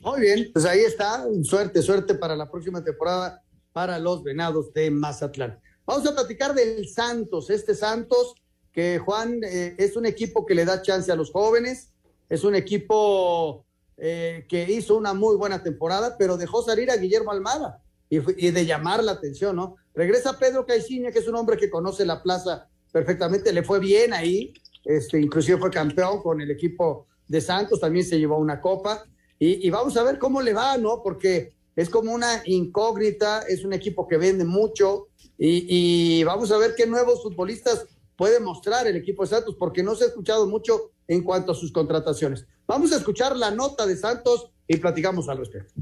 [0.00, 1.24] Muy bien, pues ahí está.
[1.42, 3.42] Suerte, suerte para la próxima temporada
[3.78, 5.56] para los Venados de Mazatlán.
[5.86, 8.34] Vamos a platicar del Santos, este Santos
[8.72, 11.92] que Juan eh, es un equipo que le da chance a los jóvenes,
[12.28, 13.64] es un equipo
[13.96, 18.66] eh, que hizo una muy buena temporada, pero dejó salir a Guillermo Almada y, de
[18.66, 19.76] llamar la atención, ¿no?
[19.94, 24.12] Regresa Pedro Caiciña, que es un hombre que conoce la plaza perfectamente, le fue bien
[24.12, 29.04] ahí, este, inclusive fue campeón con el equipo de Santos, también se llevó una copa,
[29.38, 31.00] y, y vamos a ver cómo le va, ¿no?
[31.00, 35.06] Porque es como una incógnita, es un equipo que vende mucho
[35.38, 37.86] y, vamos a ver qué nuevos futbolistas
[38.16, 41.54] puede mostrar el equipo de Santos, porque no se ha escuchado mucho en cuanto a
[41.54, 42.46] sus contrataciones.
[42.66, 45.72] Vamos a escuchar la nota de Santos y platicamos al respecto.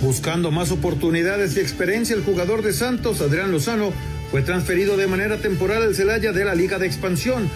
[0.00, 3.92] Buscando más oportunidades y experiencia, el jugador de Santos, Adrián Lozano,
[4.30, 7.50] fue transferido de manera temporal al Celaya de la Liga de Expansión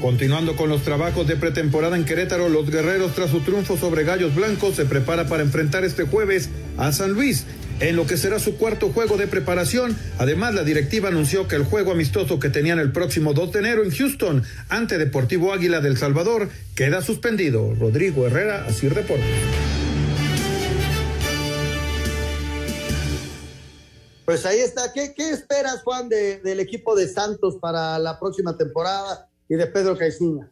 [0.00, 4.34] Continuando con los trabajos de pretemporada en Querétaro, los guerreros tras su triunfo sobre Gallos
[4.34, 7.46] Blancos se prepara para enfrentar este jueves a San Luis
[7.80, 9.96] en lo que será su cuarto juego de preparación.
[10.18, 13.84] Además, la directiva anunció que el juego amistoso que tenían el próximo 2 de enero
[13.84, 17.74] en Houston ante Deportivo Águila del Salvador queda suspendido.
[17.74, 19.24] Rodrigo Herrera, así reporta.
[24.26, 24.92] Pues ahí está.
[24.92, 29.28] ¿Qué, esperas, Juan, del equipo de Santos para la próxima temporada?
[29.48, 30.50] Y de Pedro Caixinha.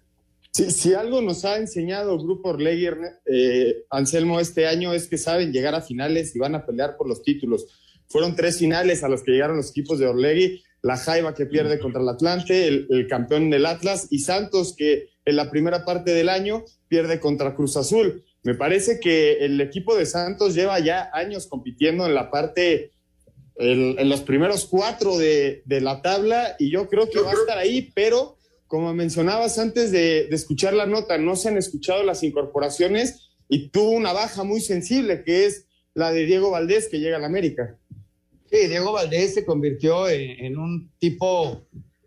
[0.53, 2.89] Sí, si algo nos ha enseñado el Grupo Orlegui,
[3.27, 7.09] eh, Anselmo, este año es que saben llegar a finales y van a pelear por
[7.09, 7.67] los títulos.
[8.09, 11.81] Fueron tres finales a los que llegaron los equipos de Orlegui, la Jaiba que pierde
[11.81, 16.13] contra el Atlante, el, el campeón del Atlas y Santos que en la primera parte
[16.13, 18.23] del año pierde contra Cruz Azul.
[18.45, 22.93] Me parece que el equipo de Santos lleva ya años compitiendo en la parte
[23.57, 27.57] en los primeros cuatro de, de, la tabla y yo creo que va a estar
[27.57, 33.31] ahí, pero como mencionabas antes de, escuchar la nota, no se han escuchado las incorporaciones
[33.49, 37.21] y tuvo una baja muy sensible, que es la de Diego Valdés, que llega a
[37.21, 37.79] la América.
[38.51, 41.67] Sí, Diego Valdés se convirtió en, un tipo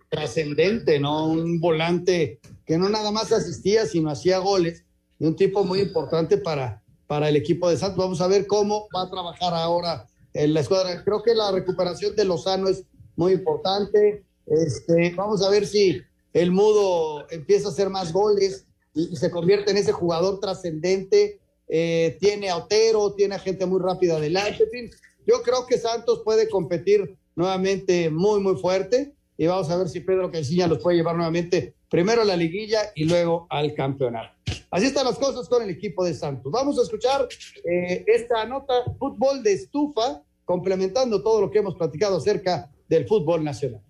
[0.09, 1.27] trascendente, ¿no?
[1.27, 4.83] Un volante que no nada más asistía, sino hacía goles.
[5.19, 7.97] y un tipo muy importante para, para el equipo de Santos.
[7.97, 11.03] Vamos a ver cómo va a trabajar ahora en la escuadra.
[11.03, 12.83] Creo que la recuperación de Lozano es
[13.15, 14.23] muy importante.
[14.45, 16.01] Este, vamos a ver si
[16.33, 21.39] el Mudo empieza a hacer más goles y, se convierte en ese jugador trascendente.
[21.67, 24.65] Eh, tiene a Otero, tiene a gente muy rápida adelante.
[25.25, 29.13] Yo creo que Santos puede competir nuevamente muy, muy fuerte.
[29.37, 32.91] Y vamos a ver si Pedro Caiciña los puede llevar nuevamente primero a la liguilla
[32.95, 34.35] y luego al campeonato.
[34.71, 36.51] Así están las cosas con el equipo de Santos.
[36.51, 37.27] Vamos a escuchar
[37.63, 43.43] eh, esta nota, fútbol de estufa, complementando todo lo que hemos platicado acerca del fútbol
[43.43, 43.81] nacional.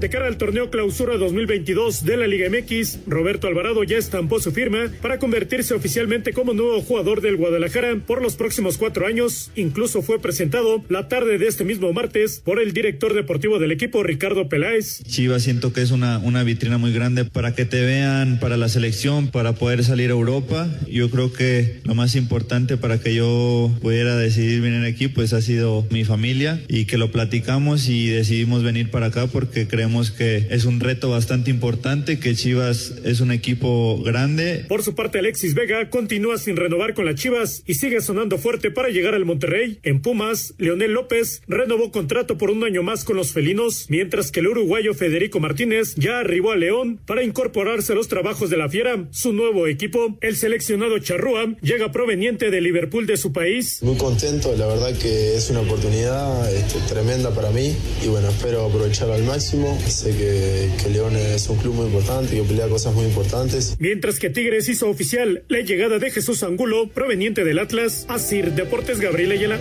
[0.00, 4.52] De cara al torneo Clausura 2022 de la Liga MX, Roberto Alvarado ya estampó su
[4.52, 9.50] firma para convertirse oficialmente como nuevo jugador del Guadalajara por los próximos cuatro años.
[9.56, 14.04] Incluso fue presentado la tarde de este mismo martes por el director deportivo del equipo,
[14.04, 15.02] Ricardo Peláez.
[15.02, 18.68] Chivas siento que es una, una vitrina muy grande para que te vean para la
[18.68, 20.68] selección, para poder salir a Europa.
[20.88, 25.42] Yo creo que lo más importante para que yo pudiera decidir venir aquí, pues ha
[25.42, 30.46] sido mi familia y que lo platicamos y decidimos venir para acá porque creemos que
[30.50, 34.64] es un reto bastante importante, que Chivas es un equipo grande.
[34.68, 38.70] Por su parte, Alexis Vega continúa sin renovar con las Chivas y sigue sonando fuerte
[38.70, 39.78] para llegar al Monterrey.
[39.82, 44.40] En Pumas, Leonel López renovó contrato por un año más con los felinos, mientras que
[44.40, 48.68] el uruguayo Federico Martínez ya arribó a León para incorporarse a los trabajos de la
[48.68, 50.18] Fiera, su nuevo equipo.
[50.20, 53.82] El seleccionado Charrúa llega proveniente de Liverpool de su país.
[53.82, 57.74] Muy contento, la verdad que es una oportunidad este, tremenda para mí
[58.04, 59.77] y bueno, espero aprovecharlo al máximo.
[59.86, 63.76] Sé que, que, León es un club muy importante, que pelea cosas muy importantes.
[63.78, 68.52] Mientras que Tigres hizo oficial la llegada de Jesús Angulo, proveniente del Atlas, a Sir
[68.52, 69.58] Deportes Gabriel Ayala.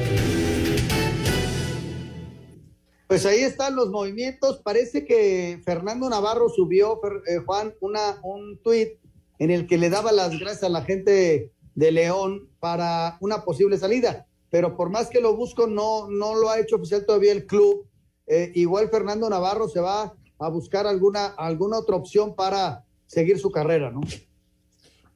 [3.08, 4.62] Pues ahí están los movimientos.
[4.64, 9.00] Parece que Fernando Navarro subió, eh, Juan, una, un tuit
[9.40, 13.78] en el que le daba las gracias a la gente de León para una posible
[13.78, 14.28] salida.
[14.50, 17.88] Pero por más que lo busco, no, no lo ha hecho oficial todavía el club
[18.28, 23.50] eh, igual Fernando Navarro se va a buscar alguna, alguna otra opción para seguir su
[23.50, 24.02] carrera, ¿no?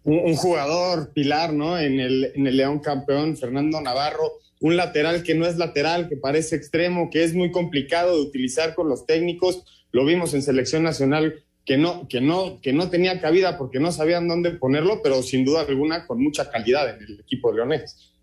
[0.03, 1.77] Un, jugador pilar, ¿no?
[1.77, 6.17] En el, en el León campeón, Fernando Navarro, un lateral que no es lateral, que
[6.17, 9.63] parece extremo, que es muy complicado de utilizar con los técnicos.
[9.91, 13.91] Lo vimos en selección nacional que no, que no, que no tenía cabida porque no
[13.91, 18.13] sabían dónde ponerlo, pero sin duda alguna con mucha calidad en el equipo de Leones.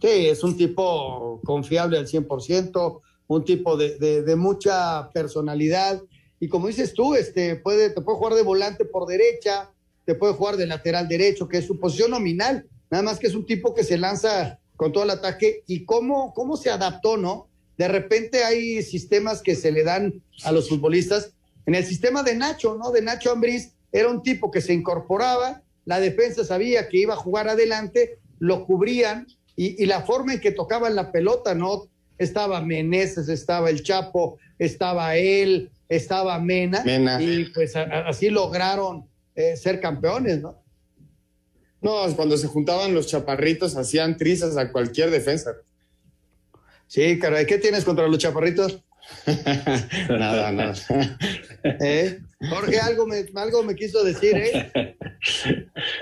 [0.00, 6.02] Sí, es un tipo confiable al 100%, un tipo de, mucha personalidad.
[6.40, 9.70] Y como dices tú, este, puede, te puede jugar de volante por derecha,
[10.04, 12.66] te puede jugar de lateral derecho, que es su posición nominal.
[12.90, 15.62] Nada más que es un tipo que se lanza con todo el ataque.
[15.66, 17.48] Y cómo, cómo se adaptó, ¿no?
[17.76, 21.34] De repente hay sistemas que se le dan a los futbolistas.
[21.66, 22.90] En el sistema de Nacho, ¿no?
[22.90, 27.18] De Nacho Ambriz, era un tipo que se incorporaba, la defensa sabía que iba a
[27.18, 31.88] jugar adelante, lo cubrían y, y la forma en que tocaban la pelota, ¿no?
[32.18, 36.82] Estaba Meneses, estaba el Chapo, estaba él, estaba Mena,
[37.20, 40.62] y pues así lograron eh, ser campeones, ¿no?
[41.80, 45.52] No, cuando se juntaban los chaparritos hacían trizas a cualquier defensa.
[46.88, 48.82] Sí, caray, ¿qué tienes contra los chaparritos?
[50.08, 50.74] nada, nada.
[51.62, 52.18] ¿Eh?
[52.50, 54.96] Jorge, algo me, algo me quiso decir, ¿eh?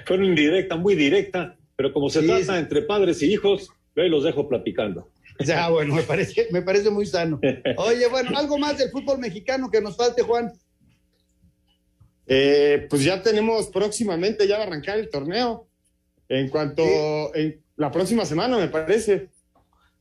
[0.04, 4.48] Fueron indirecta, muy directa, pero como se trata entre padres y hijos, ahí los dejo
[4.48, 5.10] platicando.
[5.44, 7.40] Ya, bueno, me parece, me parece muy sano.
[7.76, 10.52] Oye, bueno, algo más del fútbol mexicano que nos falte, Juan.
[12.26, 15.68] Eh, pues ya tenemos próximamente, ya va a arrancar el torneo.
[16.28, 16.82] En cuanto,
[17.34, 19.30] en la próxima semana, me parece.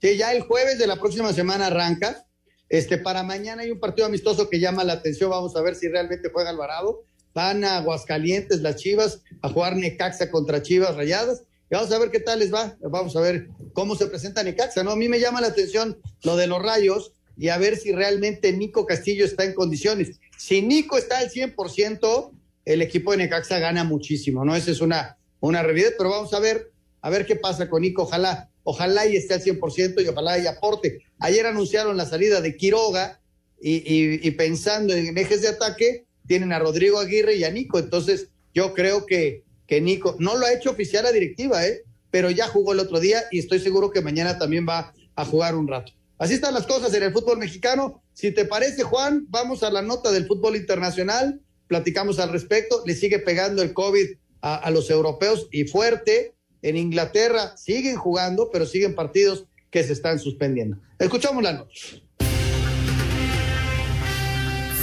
[0.02, 2.26] Sí, ya el jueves de la próxima semana arranca.
[2.68, 5.30] Este, para mañana hay un partido amistoso que llama la atención.
[5.30, 7.04] Vamos a ver si realmente juega Alvarado.
[7.34, 12.20] Van a Aguascalientes las Chivas a jugar Necaxa contra Chivas Rayadas vamos a ver qué
[12.20, 12.78] tal les va.
[12.82, 14.92] Vamos a ver cómo se presenta Necaxa, ¿no?
[14.92, 18.54] A mí me llama la atención lo de los rayos y a ver si realmente
[18.54, 20.20] Nico Castillo está en condiciones.
[20.38, 22.32] Si Nico está al 100%,
[22.66, 24.56] el equipo de Necaxa gana muchísimo, ¿no?
[24.56, 28.04] Esa es una, una realidad, pero vamos a ver, a ver qué pasa con Nico.
[28.04, 31.04] Ojalá, ojalá y esté al 100% y ojalá y aporte.
[31.20, 33.22] Ayer anunciaron la salida de Quiroga
[33.60, 37.80] y, y pensando en ejes de ataque, tienen a Rodrigo Aguirre y a Nico.
[37.80, 41.84] Entonces, yo creo que que Nico no lo ha hecho oficial la directiva, ¿eh?
[42.12, 45.56] pero ya jugó el otro día y estoy seguro que mañana también va a jugar
[45.56, 45.92] un rato.
[46.18, 48.02] Así están las cosas en el fútbol mexicano.
[48.14, 52.84] Si te parece, Juan, vamos a la nota del fútbol internacional, platicamos al respecto.
[52.86, 54.08] Le sigue pegando el COVID
[54.42, 56.34] a, a los europeos y fuerte.
[56.62, 60.78] En Inglaterra siguen jugando, pero siguen partidos que se están suspendiendo.
[61.00, 61.74] Escuchamos la nota.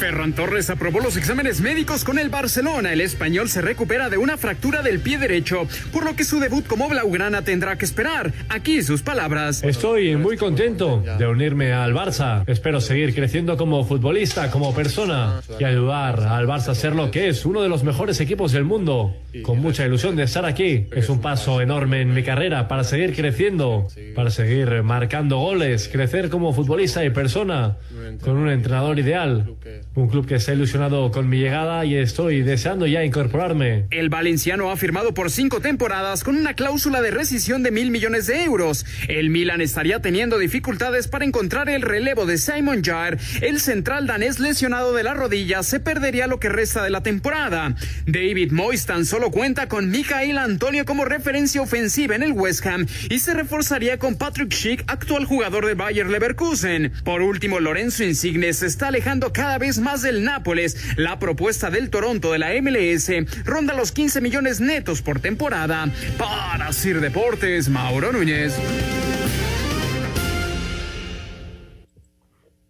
[0.03, 2.93] Ferran Torres aprobó los exámenes médicos con el Barcelona.
[2.93, 6.67] El español se recupera de una fractura del pie derecho, por lo que su debut
[6.67, 8.33] como blaugrana tendrá que esperar.
[8.49, 9.63] Aquí sus palabras.
[9.63, 12.43] Estoy muy contento de unirme al Barça.
[12.49, 17.29] Espero seguir creciendo como futbolista, como persona y ayudar al Barça a ser lo que
[17.29, 19.15] es, uno de los mejores equipos del mundo.
[19.45, 20.89] Con mucha ilusión de estar aquí.
[20.91, 23.87] Es un paso enorme en mi carrera para seguir creciendo,
[24.17, 27.77] para seguir marcando goles, crecer como futbolista y persona,
[28.21, 29.55] con un entrenador ideal.
[29.95, 33.85] Un club que está ilusionado con mi llegada y estoy deseando ya incorporarme.
[33.91, 38.27] El valenciano ha firmado por cinco temporadas con una cláusula de rescisión de mil millones
[38.27, 38.87] de euros.
[39.09, 43.19] El Milan estaría teniendo dificultades para encontrar el relevo de Simon Jair.
[43.43, 47.75] El central danés lesionado de la rodilla se perdería lo que resta de la temporada.
[48.07, 52.87] David Moyes tan solo cuenta con Mikael Antonio como referencia ofensiva en el West Ham
[53.11, 56.93] y se reforzaría con Patrick Schick, actual jugador de Bayer Leverkusen.
[57.05, 60.97] Por último, Lorenzo Insigne se está alejando cada vez más del Nápoles.
[60.97, 63.11] La propuesta del Toronto de la MLS
[63.45, 65.91] ronda los 15 millones netos por temporada.
[66.17, 68.55] Para Sir Deportes, Mauro Núñez.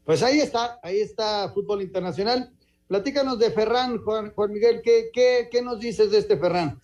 [0.05, 2.51] Pues ahí está, ahí está fútbol internacional.
[2.89, 6.79] Platícanos de Ferran, Juan, Juan Miguel, ¿qué, ¿qué, qué, nos dices de este Ferran?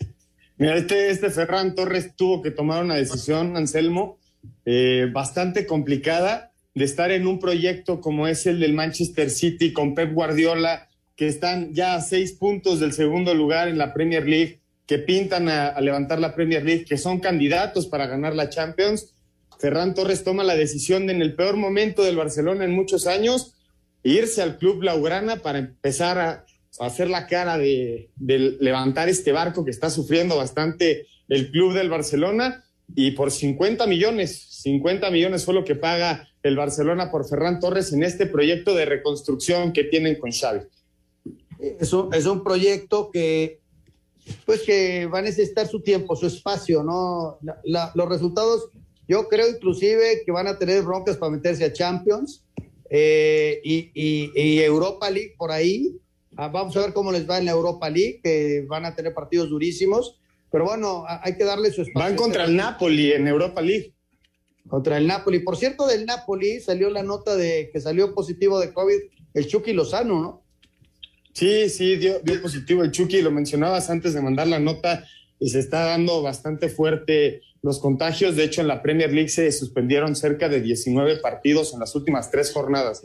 [0.57, 4.19] Mira, este, este Ferran Torres tuvo que tomar una decisión, Anselmo,
[4.65, 9.95] eh, bastante complicada de estar en un proyecto como es el del Manchester City con
[9.95, 14.61] Pep Guardiola, que están ya a seis puntos del segundo lugar en la Premier League,
[14.87, 19.15] que pintan a, levantar la Premier League, que son candidatos para ganar la Champions.
[19.59, 23.57] Ferran Torres toma la decisión de, en el peor momento del Barcelona en muchos años
[24.05, 26.45] irse al club Blaugrana para empezar a,
[26.81, 32.65] hacer la cara de, levantar este barco que está sufriendo bastante el club del Barcelona
[32.95, 37.93] y por 50 millones, 50 millones fue lo que paga el Barcelona por Ferran Torres
[37.93, 40.61] en este proyecto de reconstrucción que tienen con Xavi.
[41.81, 43.61] Es un, es un proyecto que
[44.45, 47.39] pues que va a necesitar su tiempo, su espacio, ¿no?
[47.43, 48.71] La, la, los resultados,
[49.07, 52.45] yo creo inclusive que van a tener broncas para meterse a Champions
[52.91, 55.97] eh, y, y, y, Europa League por ahí.
[56.37, 59.15] Ah, vamos a ver cómo les va en la Europa League, que van a tener
[59.15, 60.19] partidos durísimos.
[60.51, 62.09] Pero bueno, hay que darle su espacio.
[62.09, 63.95] Van contra el Napoli en Europa League.
[64.67, 65.41] Contra el Napoli.
[65.41, 68.99] Por cierto, del Napoli salió la nota de que salió positivo de COVID
[69.35, 70.43] el Chucky Lozano, ¿no?
[71.33, 75.05] Sí, sí, dio, dio positivo el Chucky, lo mencionabas antes de mandar la nota
[75.39, 78.37] y se está dando bastante fuerte los contagios.
[78.37, 82.31] De hecho, en la Premier League se suspendieron cerca de 19 partidos en las últimas
[82.31, 83.03] tres jornadas.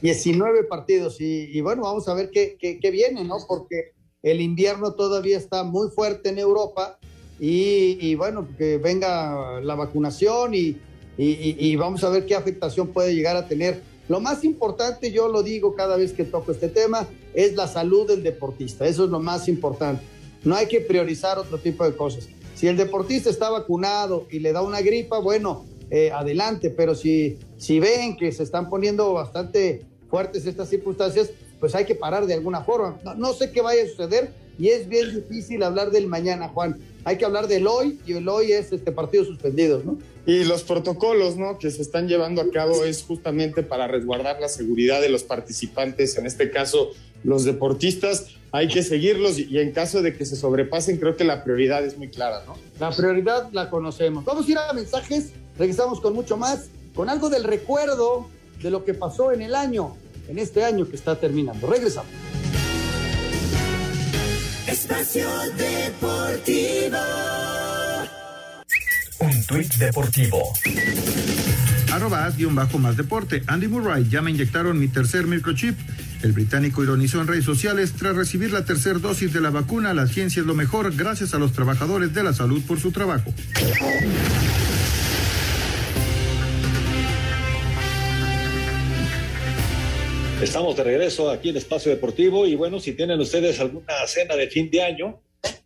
[0.00, 3.38] 19 partidos y, y, bueno, vamos a ver qué, qué, qué, viene, ¿no?
[3.46, 3.92] Porque
[4.26, 6.98] el invierno todavía está muy fuerte en Europa
[7.38, 10.78] y, bueno, que venga la vacunación y,
[11.16, 13.82] y, vamos a ver qué afectación puede llegar a tener.
[14.08, 18.08] Lo más importante, yo lo digo cada vez que toco este tema, es la salud
[18.08, 18.84] del deportista.
[18.88, 20.02] Eso es lo más importante.
[20.42, 22.28] No hay que priorizar otro tipo de cosas.
[22.56, 27.38] Si el deportista está vacunado y le da una gripa, bueno, eh, adelante, pero si,
[27.58, 31.30] si ven que se están poniendo bastante fuertes estas circunstancias,
[31.60, 32.98] pues hay que parar de alguna forma.
[33.04, 36.78] No, no, sé qué vaya a suceder y es bien difícil hablar del mañana, Juan.
[37.04, 39.98] Hay que hablar del hoy y el hoy es este partido suspendido, ¿no?
[40.26, 41.58] Y los protocolos, ¿no?
[41.58, 46.18] Que se están llevando a cabo es justamente para resguardar la seguridad de los participantes,
[46.18, 46.90] en este caso
[47.22, 48.26] los deportistas.
[48.50, 51.96] Hay que seguirlos y en caso de que se sobrepasen, creo que la prioridad es
[51.96, 52.56] muy clara, ¿no?
[52.80, 54.24] La prioridad la conocemos.
[54.24, 58.28] Vamos a ir a mensajes, regresamos con mucho más, con algo del recuerdo
[58.62, 59.96] de lo que pasó en el año,
[60.28, 61.66] en este año que está terminando.
[61.66, 62.10] Regresamos.
[64.66, 66.98] Espacio Deportivo.
[69.18, 70.52] Un tuit deportivo.
[71.92, 73.42] Arroba bajo más deporte.
[73.46, 75.78] Andy Murray, ya me inyectaron mi tercer microchip.
[76.22, 80.06] El británico ironizó en redes sociales, tras recibir la tercera dosis de la vacuna, la
[80.06, 83.32] ciencia es lo mejor gracias a los trabajadores de la salud por su trabajo.
[90.42, 94.48] Estamos de regreso aquí en Espacio Deportivo y bueno, si tienen ustedes alguna cena de
[94.48, 95.22] fin de año,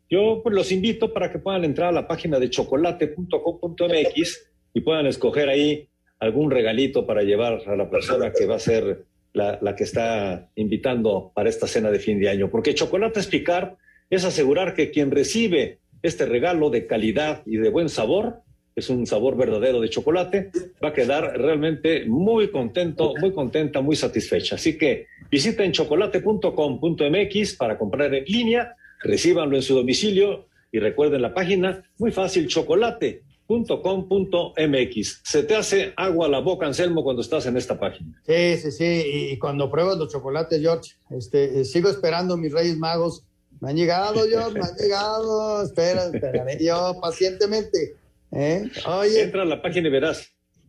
[0.09, 5.07] yo pues, los invito para que puedan entrar a la página de chocolate.com.mx y puedan
[5.07, 5.89] escoger ahí
[6.21, 11.33] algún regalito para llevar a la persona que va a ser la, que está invitando
[11.35, 12.49] para esta cena de fin de año.
[12.49, 13.77] Porque chocolate es picar,
[14.09, 18.43] es asegurar que quien recibe este regalo de calidad y de buen sabor,
[18.81, 20.51] es un sabor verdadero de chocolate,
[20.83, 24.57] va a quedar realmente muy contento, muy contenta, muy satisfecha.
[24.57, 31.33] Así que visiten chocolate.com.mx para comprar en línea, recíbanlo en su domicilio y recuerden la
[31.33, 35.21] página, muy fácil, chocolate .com.mx.
[35.25, 38.21] Se te hace agua la boca, Anselmo, cuando estás en esta página.
[38.25, 39.03] Sí, sí, sí.
[39.33, 43.25] Y cuando pruebas los chocolates, George, este, eh, sigo esperando mis Reyes Magos.
[43.61, 45.63] Me han llegado, George, me han llegado.
[45.65, 47.97] Espera, espera, yo pacientemente.
[48.33, 48.71] ¿Eh?
[48.87, 49.23] Oye.
[49.23, 50.29] Entra a la página y verás.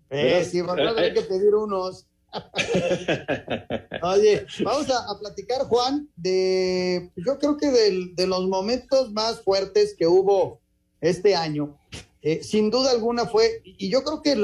[0.10, 2.08] Eh, sí, vamos a tener que pedir unos.
[4.04, 10.08] Oye, vamos a, platicar, Juan, de, yo creo que de los momentos más fuertes que
[10.08, 10.62] hubo
[11.02, 11.78] este año
[12.22, 14.38] eh, sin duda alguna fue, y yo creo que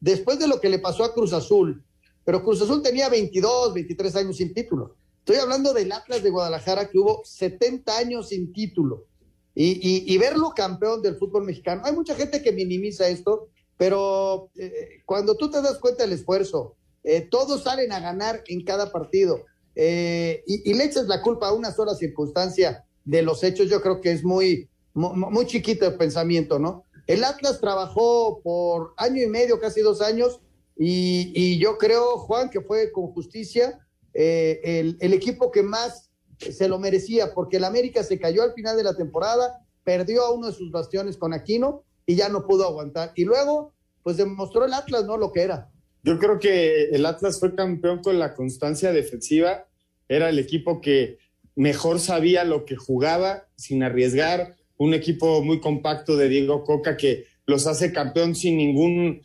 [0.00, 1.82] después de lo que le pasó a Cruz Azul,
[2.24, 4.96] pero Cruz Azul tenía 22, 23 años sin título.
[5.20, 9.06] Estoy hablando del Atlas de Guadalajara que hubo 70 años sin título.
[9.60, 11.82] Y, verlo campeón del fútbol mexicano.
[11.84, 16.76] Hay mucha gente que minimiza esto, pero eh, cuando tú te das cuenta del esfuerzo,
[17.02, 19.44] eh, todos salen a ganar en cada partido
[19.74, 24.12] y, le echas la culpa a una sola circunstancia de los hechos, yo creo que
[24.12, 26.84] es muy, muy, chiquito el pensamiento, ¿no?
[27.06, 30.40] El Atlas trabajó por año y medio, casi dos años,
[30.76, 33.80] y, yo creo, Juan, que fue con justicia
[34.14, 36.07] eh, el, equipo que más
[36.38, 40.32] se lo merecía, porque el América se cayó al final de la temporada, perdió a
[40.32, 43.12] uno de sus bastiones con Aquino y ya no pudo aguantar.
[43.16, 43.72] Y luego,
[44.02, 45.16] pues demostró el Atlas, ¿no?
[45.16, 45.70] Lo que era.
[46.02, 49.66] Yo creo que el Atlas fue campeón con la constancia defensiva,
[50.08, 51.18] era el equipo que
[51.54, 57.26] mejor sabía lo que jugaba sin arriesgar, un equipo muy compacto de Diego Coca que
[57.46, 59.22] los hace campeón sin ningún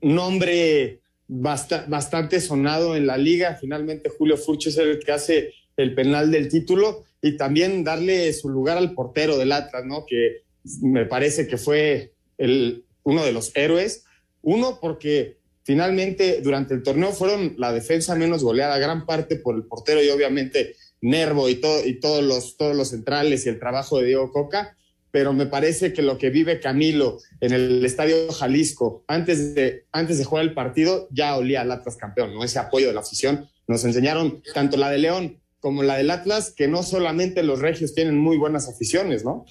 [0.00, 3.58] nombre bastante sonado en la liga.
[3.60, 8.48] Finalmente Julio Furch es el que hace el penal del título y también darle su
[8.48, 10.04] lugar al portero del Atlas, ¿no?
[10.06, 10.42] Que
[10.82, 14.04] me parece que fue el, uno de los héroes.
[14.42, 19.64] Uno, porque finalmente durante el torneo fueron la defensa menos goleada, gran parte por el
[19.64, 23.98] portero y obviamente Nervo y, todo, y todos, los, todos los centrales y el trabajo
[23.98, 24.76] de Diego Coca
[25.16, 30.18] pero me parece que lo que vive Camilo en el Estadio Jalisco antes de, antes
[30.18, 32.44] de jugar el partido ya olía al Atlas campeón, ¿no?
[32.44, 33.48] Ese apoyo de la afición.
[33.66, 37.92] Nos enseñaron tanto la de León como la del Atlas que no solamente los regios
[37.92, 39.46] tienen muy buenas aficiones, ¿no?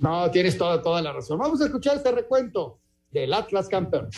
[0.00, 1.38] No, tienes toda, toda la razón.
[1.38, 2.78] Vamos a escuchar este recuento
[3.10, 4.08] del Atlas campeón.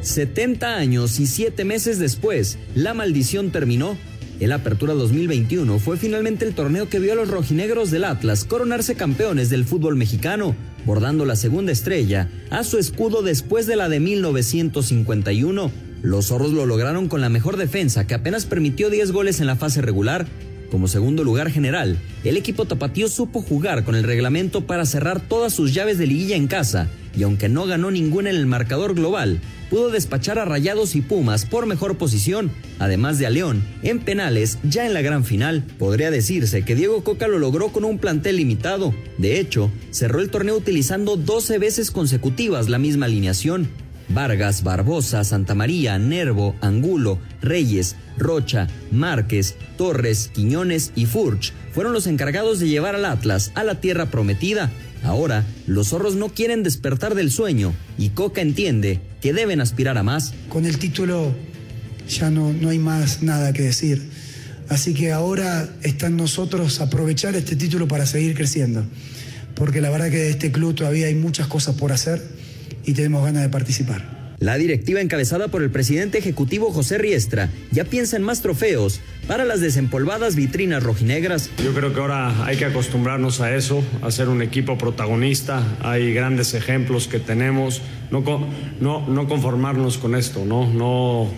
[0.00, 3.98] 70 años y 7 meses después, la maldición terminó
[4.40, 8.94] el Apertura 2021 fue finalmente el torneo que vio a los rojinegros del Atlas coronarse
[8.94, 10.56] campeones del fútbol mexicano,
[10.86, 15.89] bordando la segunda estrella a su escudo después de la de 1951.
[16.02, 19.56] Los zorros lo lograron con la mejor defensa, que apenas permitió 10 goles en la
[19.56, 20.26] fase regular.
[20.70, 25.52] Como segundo lugar general, el equipo tapatío supo jugar con el reglamento para cerrar todas
[25.52, 29.40] sus llaves de liguilla en casa, y aunque no ganó ninguna en el marcador global,
[29.68, 34.58] pudo despachar a Rayados y Pumas por mejor posición, además de a León en penales
[34.62, 35.64] ya en la gran final.
[35.78, 38.94] Podría decirse que Diego Coca lo logró con un plantel limitado.
[39.18, 43.68] De hecho, cerró el torneo utilizando 12 veces consecutivas la misma alineación.
[44.10, 52.06] Vargas, Barbosa, Santa María, Nervo, Angulo, Reyes, Rocha, Márquez, Torres, Quiñones y Furch fueron los
[52.06, 54.70] encargados de llevar al Atlas a la tierra prometida.
[55.02, 60.02] Ahora, los zorros no quieren despertar del sueño y Coca entiende que deben aspirar a
[60.02, 60.34] más.
[60.48, 61.34] Con el título
[62.08, 64.10] ya no, no hay más nada que decir.
[64.68, 68.84] Así que ahora está en nosotros aprovechar este título para seguir creciendo.
[69.54, 72.39] Porque la verdad que de este club todavía hay muchas cosas por hacer
[72.84, 74.20] y tenemos ganas de participar.
[74.40, 79.44] La directiva encabezada por el presidente ejecutivo José Riestra ya piensa en más trofeos para
[79.44, 81.50] las desempolvadas vitrinas rojinegras.
[81.62, 85.62] Yo creo que ahora hay que acostumbrarnos a eso, a ser un equipo protagonista.
[85.82, 87.82] Hay grandes ejemplos que tenemos.
[88.10, 88.24] No,
[88.80, 90.66] no, no conformarnos con esto, ¿no?
[90.72, 91.30] No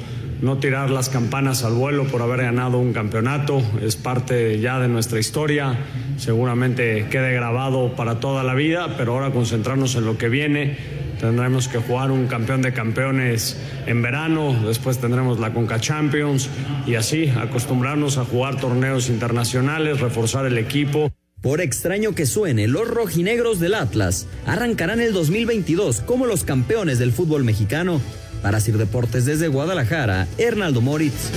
[0.42, 4.88] no tirar las campanas al vuelo por haber ganado un campeonato, es parte ya de
[4.88, 5.78] nuestra historia,
[6.16, 10.76] seguramente quede grabado para toda la vida, pero ahora concentrarnos en lo que viene,
[11.22, 13.56] tendremos que jugar un campeón de campeones
[13.86, 16.50] en verano, después tendremos la Conca Champions
[16.84, 21.12] y así acostumbrarnos a jugar torneos internacionales, reforzar el equipo.
[21.40, 27.12] Por extraño que suene, los rojinegros del Atlas arrancarán el 2022 como los campeones del
[27.12, 28.00] fútbol mexicano
[28.42, 31.30] para Sir Deportes desde Guadalajara, Hernaldo Moritz.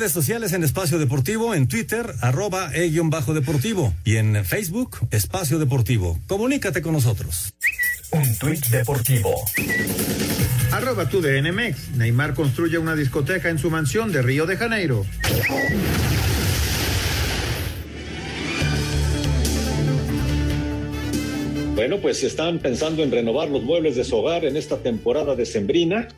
[0.00, 6.18] redes sociales en Espacio Deportivo, en Twitter, arroba e-bajo deportivo, y en Facebook, Espacio Deportivo.
[6.26, 7.52] Comunícate con nosotros.
[8.10, 9.34] Un tuit deportivo.
[10.72, 11.96] Arroba tu DNMX.
[11.98, 15.04] Neymar construye una discoteca en su mansión de Río de Janeiro.
[21.74, 25.36] Bueno, pues si están pensando en renovar los muebles de su hogar en esta temporada
[25.36, 26.08] decembrina,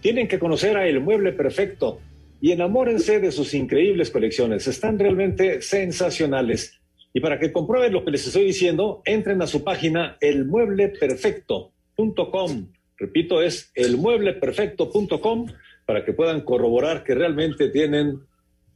[0.00, 2.00] tienen que conocer a El Mueble Perfecto
[2.40, 4.66] y enamórense de sus increíbles colecciones.
[4.66, 6.78] Están realmente sensacionales.
[7.12, 12.72] Y para que comprueben lo que les estoy diciendo, entren a su página elmuebleperfecto.com.
[12.96, 15.46] Repito, es elmuebleperfecto.com
[15.86, 18.20] para que puedan corroborar que realmente tienen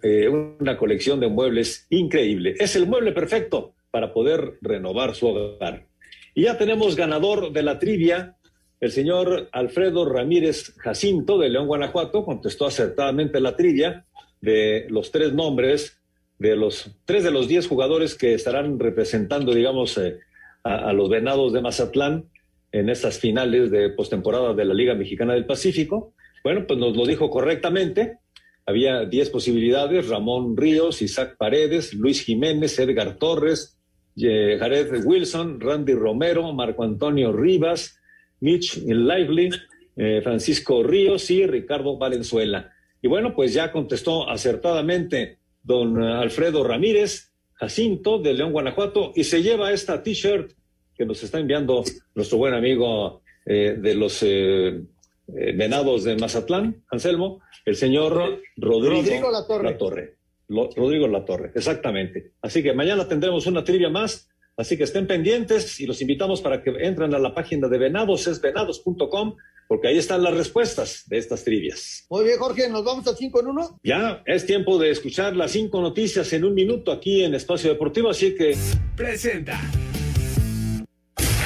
[0.02, 2.56] eh, una colección de muebles increíble.
[2.58, 5.86] Es el mueble perfecto para poder renovar su hogar.
[6.34, 8.36] Y ya tenemos ganador de la trivia,
[8.83, 14.07] el señor Alfredo Ramírez Jacinto de León, Guanajuato, contestó acertadamente la trivia
[14.41, 16.03] de los tres nombres
[16.41, 20.18] de los tres de los diez jugadores que estarán representando, digamos, eh,
[20.64, 22.24] a, los venados de Mazatlán
[22.72, 26.14] en estas finales de postemporada de la Liga Mexicana del Pacífico.
[26.43, 28.18] Bueno, pues nos lo dijo correctamente.
[28.66, 33.78] Había diez posibilidades: Ramón Ríos, Isaac Paredes, Luis Jiménez, Edgar Torres,
[34.16, 38.01] eh, Jared Wilson, Randy Romero, Marco Antonio Rivas,
[38.43, 39.51] Mitch Lively,
[39.97, 42.70] eh, Francisco Ríos y Ricardo Valenzuela.
[43.01, 47.32] Y bueno, pues ya contestó acertadamente don Alfredo Ramírez
[47.62, 50.51] Jacinto de León, Guanajuato, y se lleva esta t-shirt
[50.97, 56.82] que nos está enviando nuestro buen amigo eh, de los eh, eh, venados de Mazatlán,
[56.90, 59.70] Anselmo, el señor Rodrigo, Rodrigo La Torre.
[59.70, 60.16] La Torre.
[60.49, 62.32] Lo, Rodrigo La Torre, exactamente.
[62.43, 66.62] Así que mañana tendremos una trivia más, así que estén pendientes y los invitamos para
[66.62, 69.36] que entren a la página de venados, es venados.com,
[69.68, 72.05] porque ahí están las respuestas de estas trivias.
[72.11, 73.80] Muy bien, Jorge, ¿nos vamos al 5 en 1?
[73.82, 78.11] Ya es tiempo de escuchar las cinco noticias en un minuto aquí en Espacio Deportivo,
[78.11, 78.57] así que...
[78.96, 79.59] Presenta.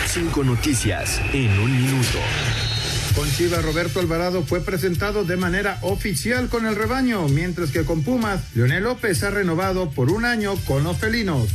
[0.06, 2.18] Cinco noticias en un minuto.
[3.16, 8.02] Con Chivas, Roberto Alvarado fue presentado de manera oficial con el rebaño, mientras que con
[8.02, 11.48] Pumas, Leonel López ha renovado por un año con los felinos.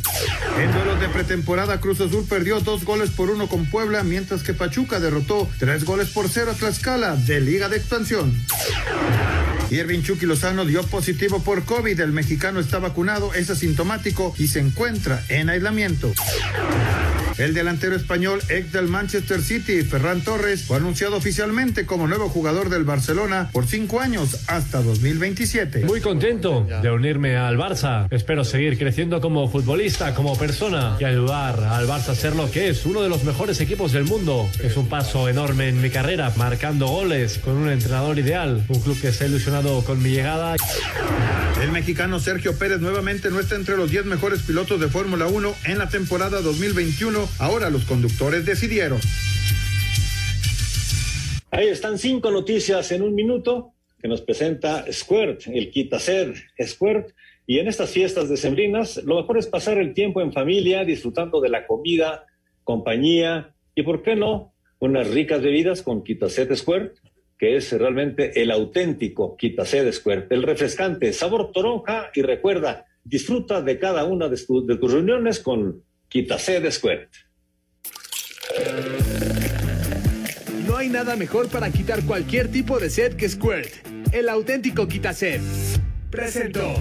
[0.57, 4.55] En duelos de pretemporada, Cruz Azul perdió dos goles por uno con Puebla, mientras que
[4.55, 8.33] Pachuca derrotó tres goles por cero a Tlaxcala de Liga de Expansión.
[9.69, 11.97] Irving Chucky Lozano dio positivo por COVID.
[11.99, 16.11] El mexicano está vacunado, es asintomático y se encuentra en aislamiento.
[17.37, 21.50] El delantero español ex del Manchester City, Ferran Torres, fue anunciado oficialmente
[21.85, 25.83] como nuevo jugador del Barcelona por cinco años hasta 2027.
[25.83, 28.07] Muy contento de unirme al Barça.
[28.09, 32.69] Espero seguir creciendo como futbolista, como persona y ayudar al Barça a ser lo que
[32.69, 34.49] es, uno de los mejores equipos del mundo.
[34.63, 38.99] Es un paso enorme en mi carrera, marcando goles con un entrenador ideal, un club
[39.01, 40.55] que se ha ilusionado con mi llegada.
[41.61, 45.53] El mexicano Sergio Pérez nuevamente no está entre los 10 mejores pilotos de Fórmula 1
[45.65, 47.27] en la temporada 2021.
[47.39, 49.01] Ahora los conductores decidieron.
[51.53, 56.33] Ahí están cinco noticias en un minuto que nos presenta Squirt, el Quitased
[56.65, 57.11] Squirt.
[57.45, 61.49] Y en estas fiestas decembrinas, lo mejor es pasar el tiempo en familia, disfrutando de
[61.49, 62.25] la comida,
[62.63, 66.95] compañía y, ¿por qué no?, unas ricas bebidas con Quitased Squirt,
[67.37, 73.77] que es realmente el auténtico Quitased Squirt, el refrescante, sabor toronja y recuerda, disfruta de
[73.77, 77.09] cada una de, tu, de tus reuniones con Quitased Squirt.
[80.81, 83.69] No hay nada mejor para quitar cualquier tipo de sed que Squirt,
[84.13, 85.39] el auténtico quitased.
[86.09, 86.73] Presentó.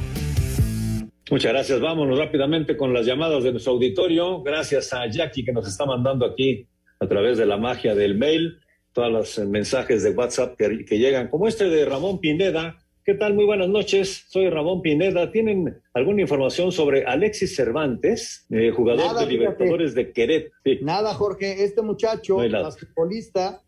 [1.30, 1.80] Muchas gracias.
[1.82, 4.42] Vámonos rápidamente con las llamadas de nuestro auditorio.
[4.42, 6.66] Gracias a Jackie que nos está mandando aquí
[6.98, 8.60] a través de la magia del mail
[8.94, 12.78] todos los mensajes de WhatsApp que, que llegan, como este de Ramón Pineda.
[13.04, 13.34] ¿Qué tal?
[13.34, 14.24] Muy buenas noches.
[14.28, 15.30] Soy Ramón Pineda.
[15.30, 20.54] ¿Tienen alguna información sobre Alexis Cervantes, eh, jugador Nada, de Libertadores de Querétaro?
[20.64, 20.78] Sí.
[20.80, 21.64] Nada, Jorge.
[21.64, 23.60] Este muchacho, No basquetbolista,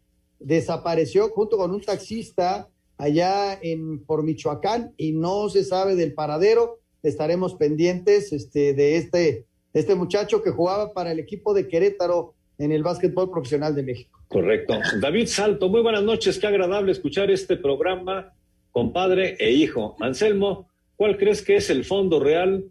[0.45, 2.69] desapareció junto con un taxista
[2.99, 6.79] allá en por Michoacán y no se sabe del paradero.
[7.03, 12.71] Estaremos pendientes este, de este, este muchacho que jugaba para el equipo de Querétaro en
[12.71, 14.21] el básquetbol profesional de México.
[14.29, 14.75] Correcto.
[15.01, 16.39] David Salto, muy buenas noches.
[16.39, 18.33] Qué agradable escuchar este programa
[18.71, 19.97] con padre e hijo.
[20.01, 22.65] Anselmo, ¿cuál crees que es el fondo real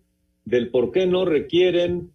[0.45, 2.11] del por qué no requieren,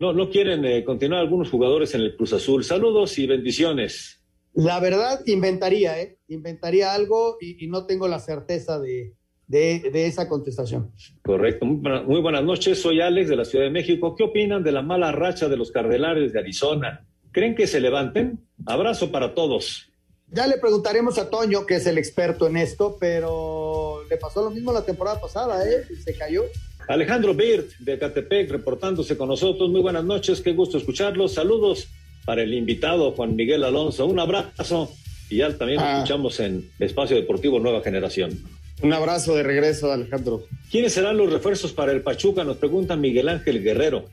[0.00, 2.64] no, no quieren eh, continuar algunos jugadores en el Cruz Azul?
[2.64, 4.17] Saludos y bendiciones.
[4.58, 6.18] La verdad, inventaría, ¿eh?
[6.26, 9.14] Inventaría algo y, y no tengo la certeza de,
[9.46, 10.90] de, de esa contestación.
[11.22, 11.64] Correcto.
[11.64, 12.82] Muy, muy buenas noches.
[12.82, 14.16] Soy Alex de la Ciudad de México.
[14.16, 17.06] ¿Qué opinan de la mala racha de los Cardenales de Arizona?
[17.30, 18.40] ¿Creen que se levanten?
[18.66, 19.92] Abrazo para todos.
[20.26, 24.50] Ya le preguntaremos a Toño, que es el experto en esto, pero le pasó lo
[24.50, 25.84] mismo la temporada pasada, ¿eh?
[26.04, 26.42] Se cayó.
[26.88, 29.70] Alejandro Birt de Catepec reportándose con nosotros.
[29.70, 31.34] Muy buenas noches, qué gusto escucharlos.
[31.34, 31.86] Saludos
[32.28, 34.04] para el invitado Juan Miguel Alonso.
[34.04, 34.94] Un abrazo
[35.30, 35.94] y ya también lo Ah.
[35.96, 38.38] escuchamos en Espacio Deportivo Nueva Generación.
[38.82, 40.44] Un abrazo de regreso, Alejandro.
[40.70, 42.44] ¿Quiénes serán los refuerzos para el Pachuca?
[42.44, 44.10] Nos pregunta Miguel Ángel Guerrero.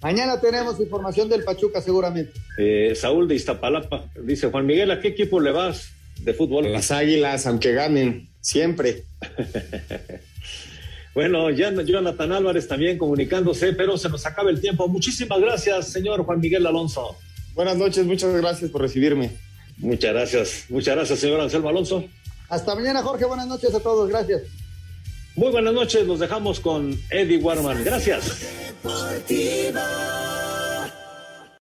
[0.00, 2.32] Mañana tenemos información del Pachuca seguramente.
[2.56, 5.90] Eh, Saúl de Iztapalapa dice, Juan Miguel, ¿a qué equipo le vas
[6.22, 6.72] de fútbol?
[6.72, 9.04] Las Águilas, aunque ganen, siempre.
[11.14, 14.88] bueno, ya Jonathan Álvarez también comunicándose, pero se nos acaba el tiempo.
[14.88, 17.18] Muchísimas gracias, señor Juan Miguel Alonso.
[17.60, 19.32] Buenas noches, muchas gracias por recibirme.
[19.76, 22.02] Muchas gracias, muchas gracias, señor Anselmo Alonso.
[22.48, 23.26] Hasta mañana, Jorge.
[23.26, 24.08] Buenas noches a todos.
[24.08, 24.44] Gracias.
[25.36, 26.06] Muy buenas noches.
[26.06, 27.84] Los dejamos con Eddie Warman.
[27.84, 28.46] Gracias.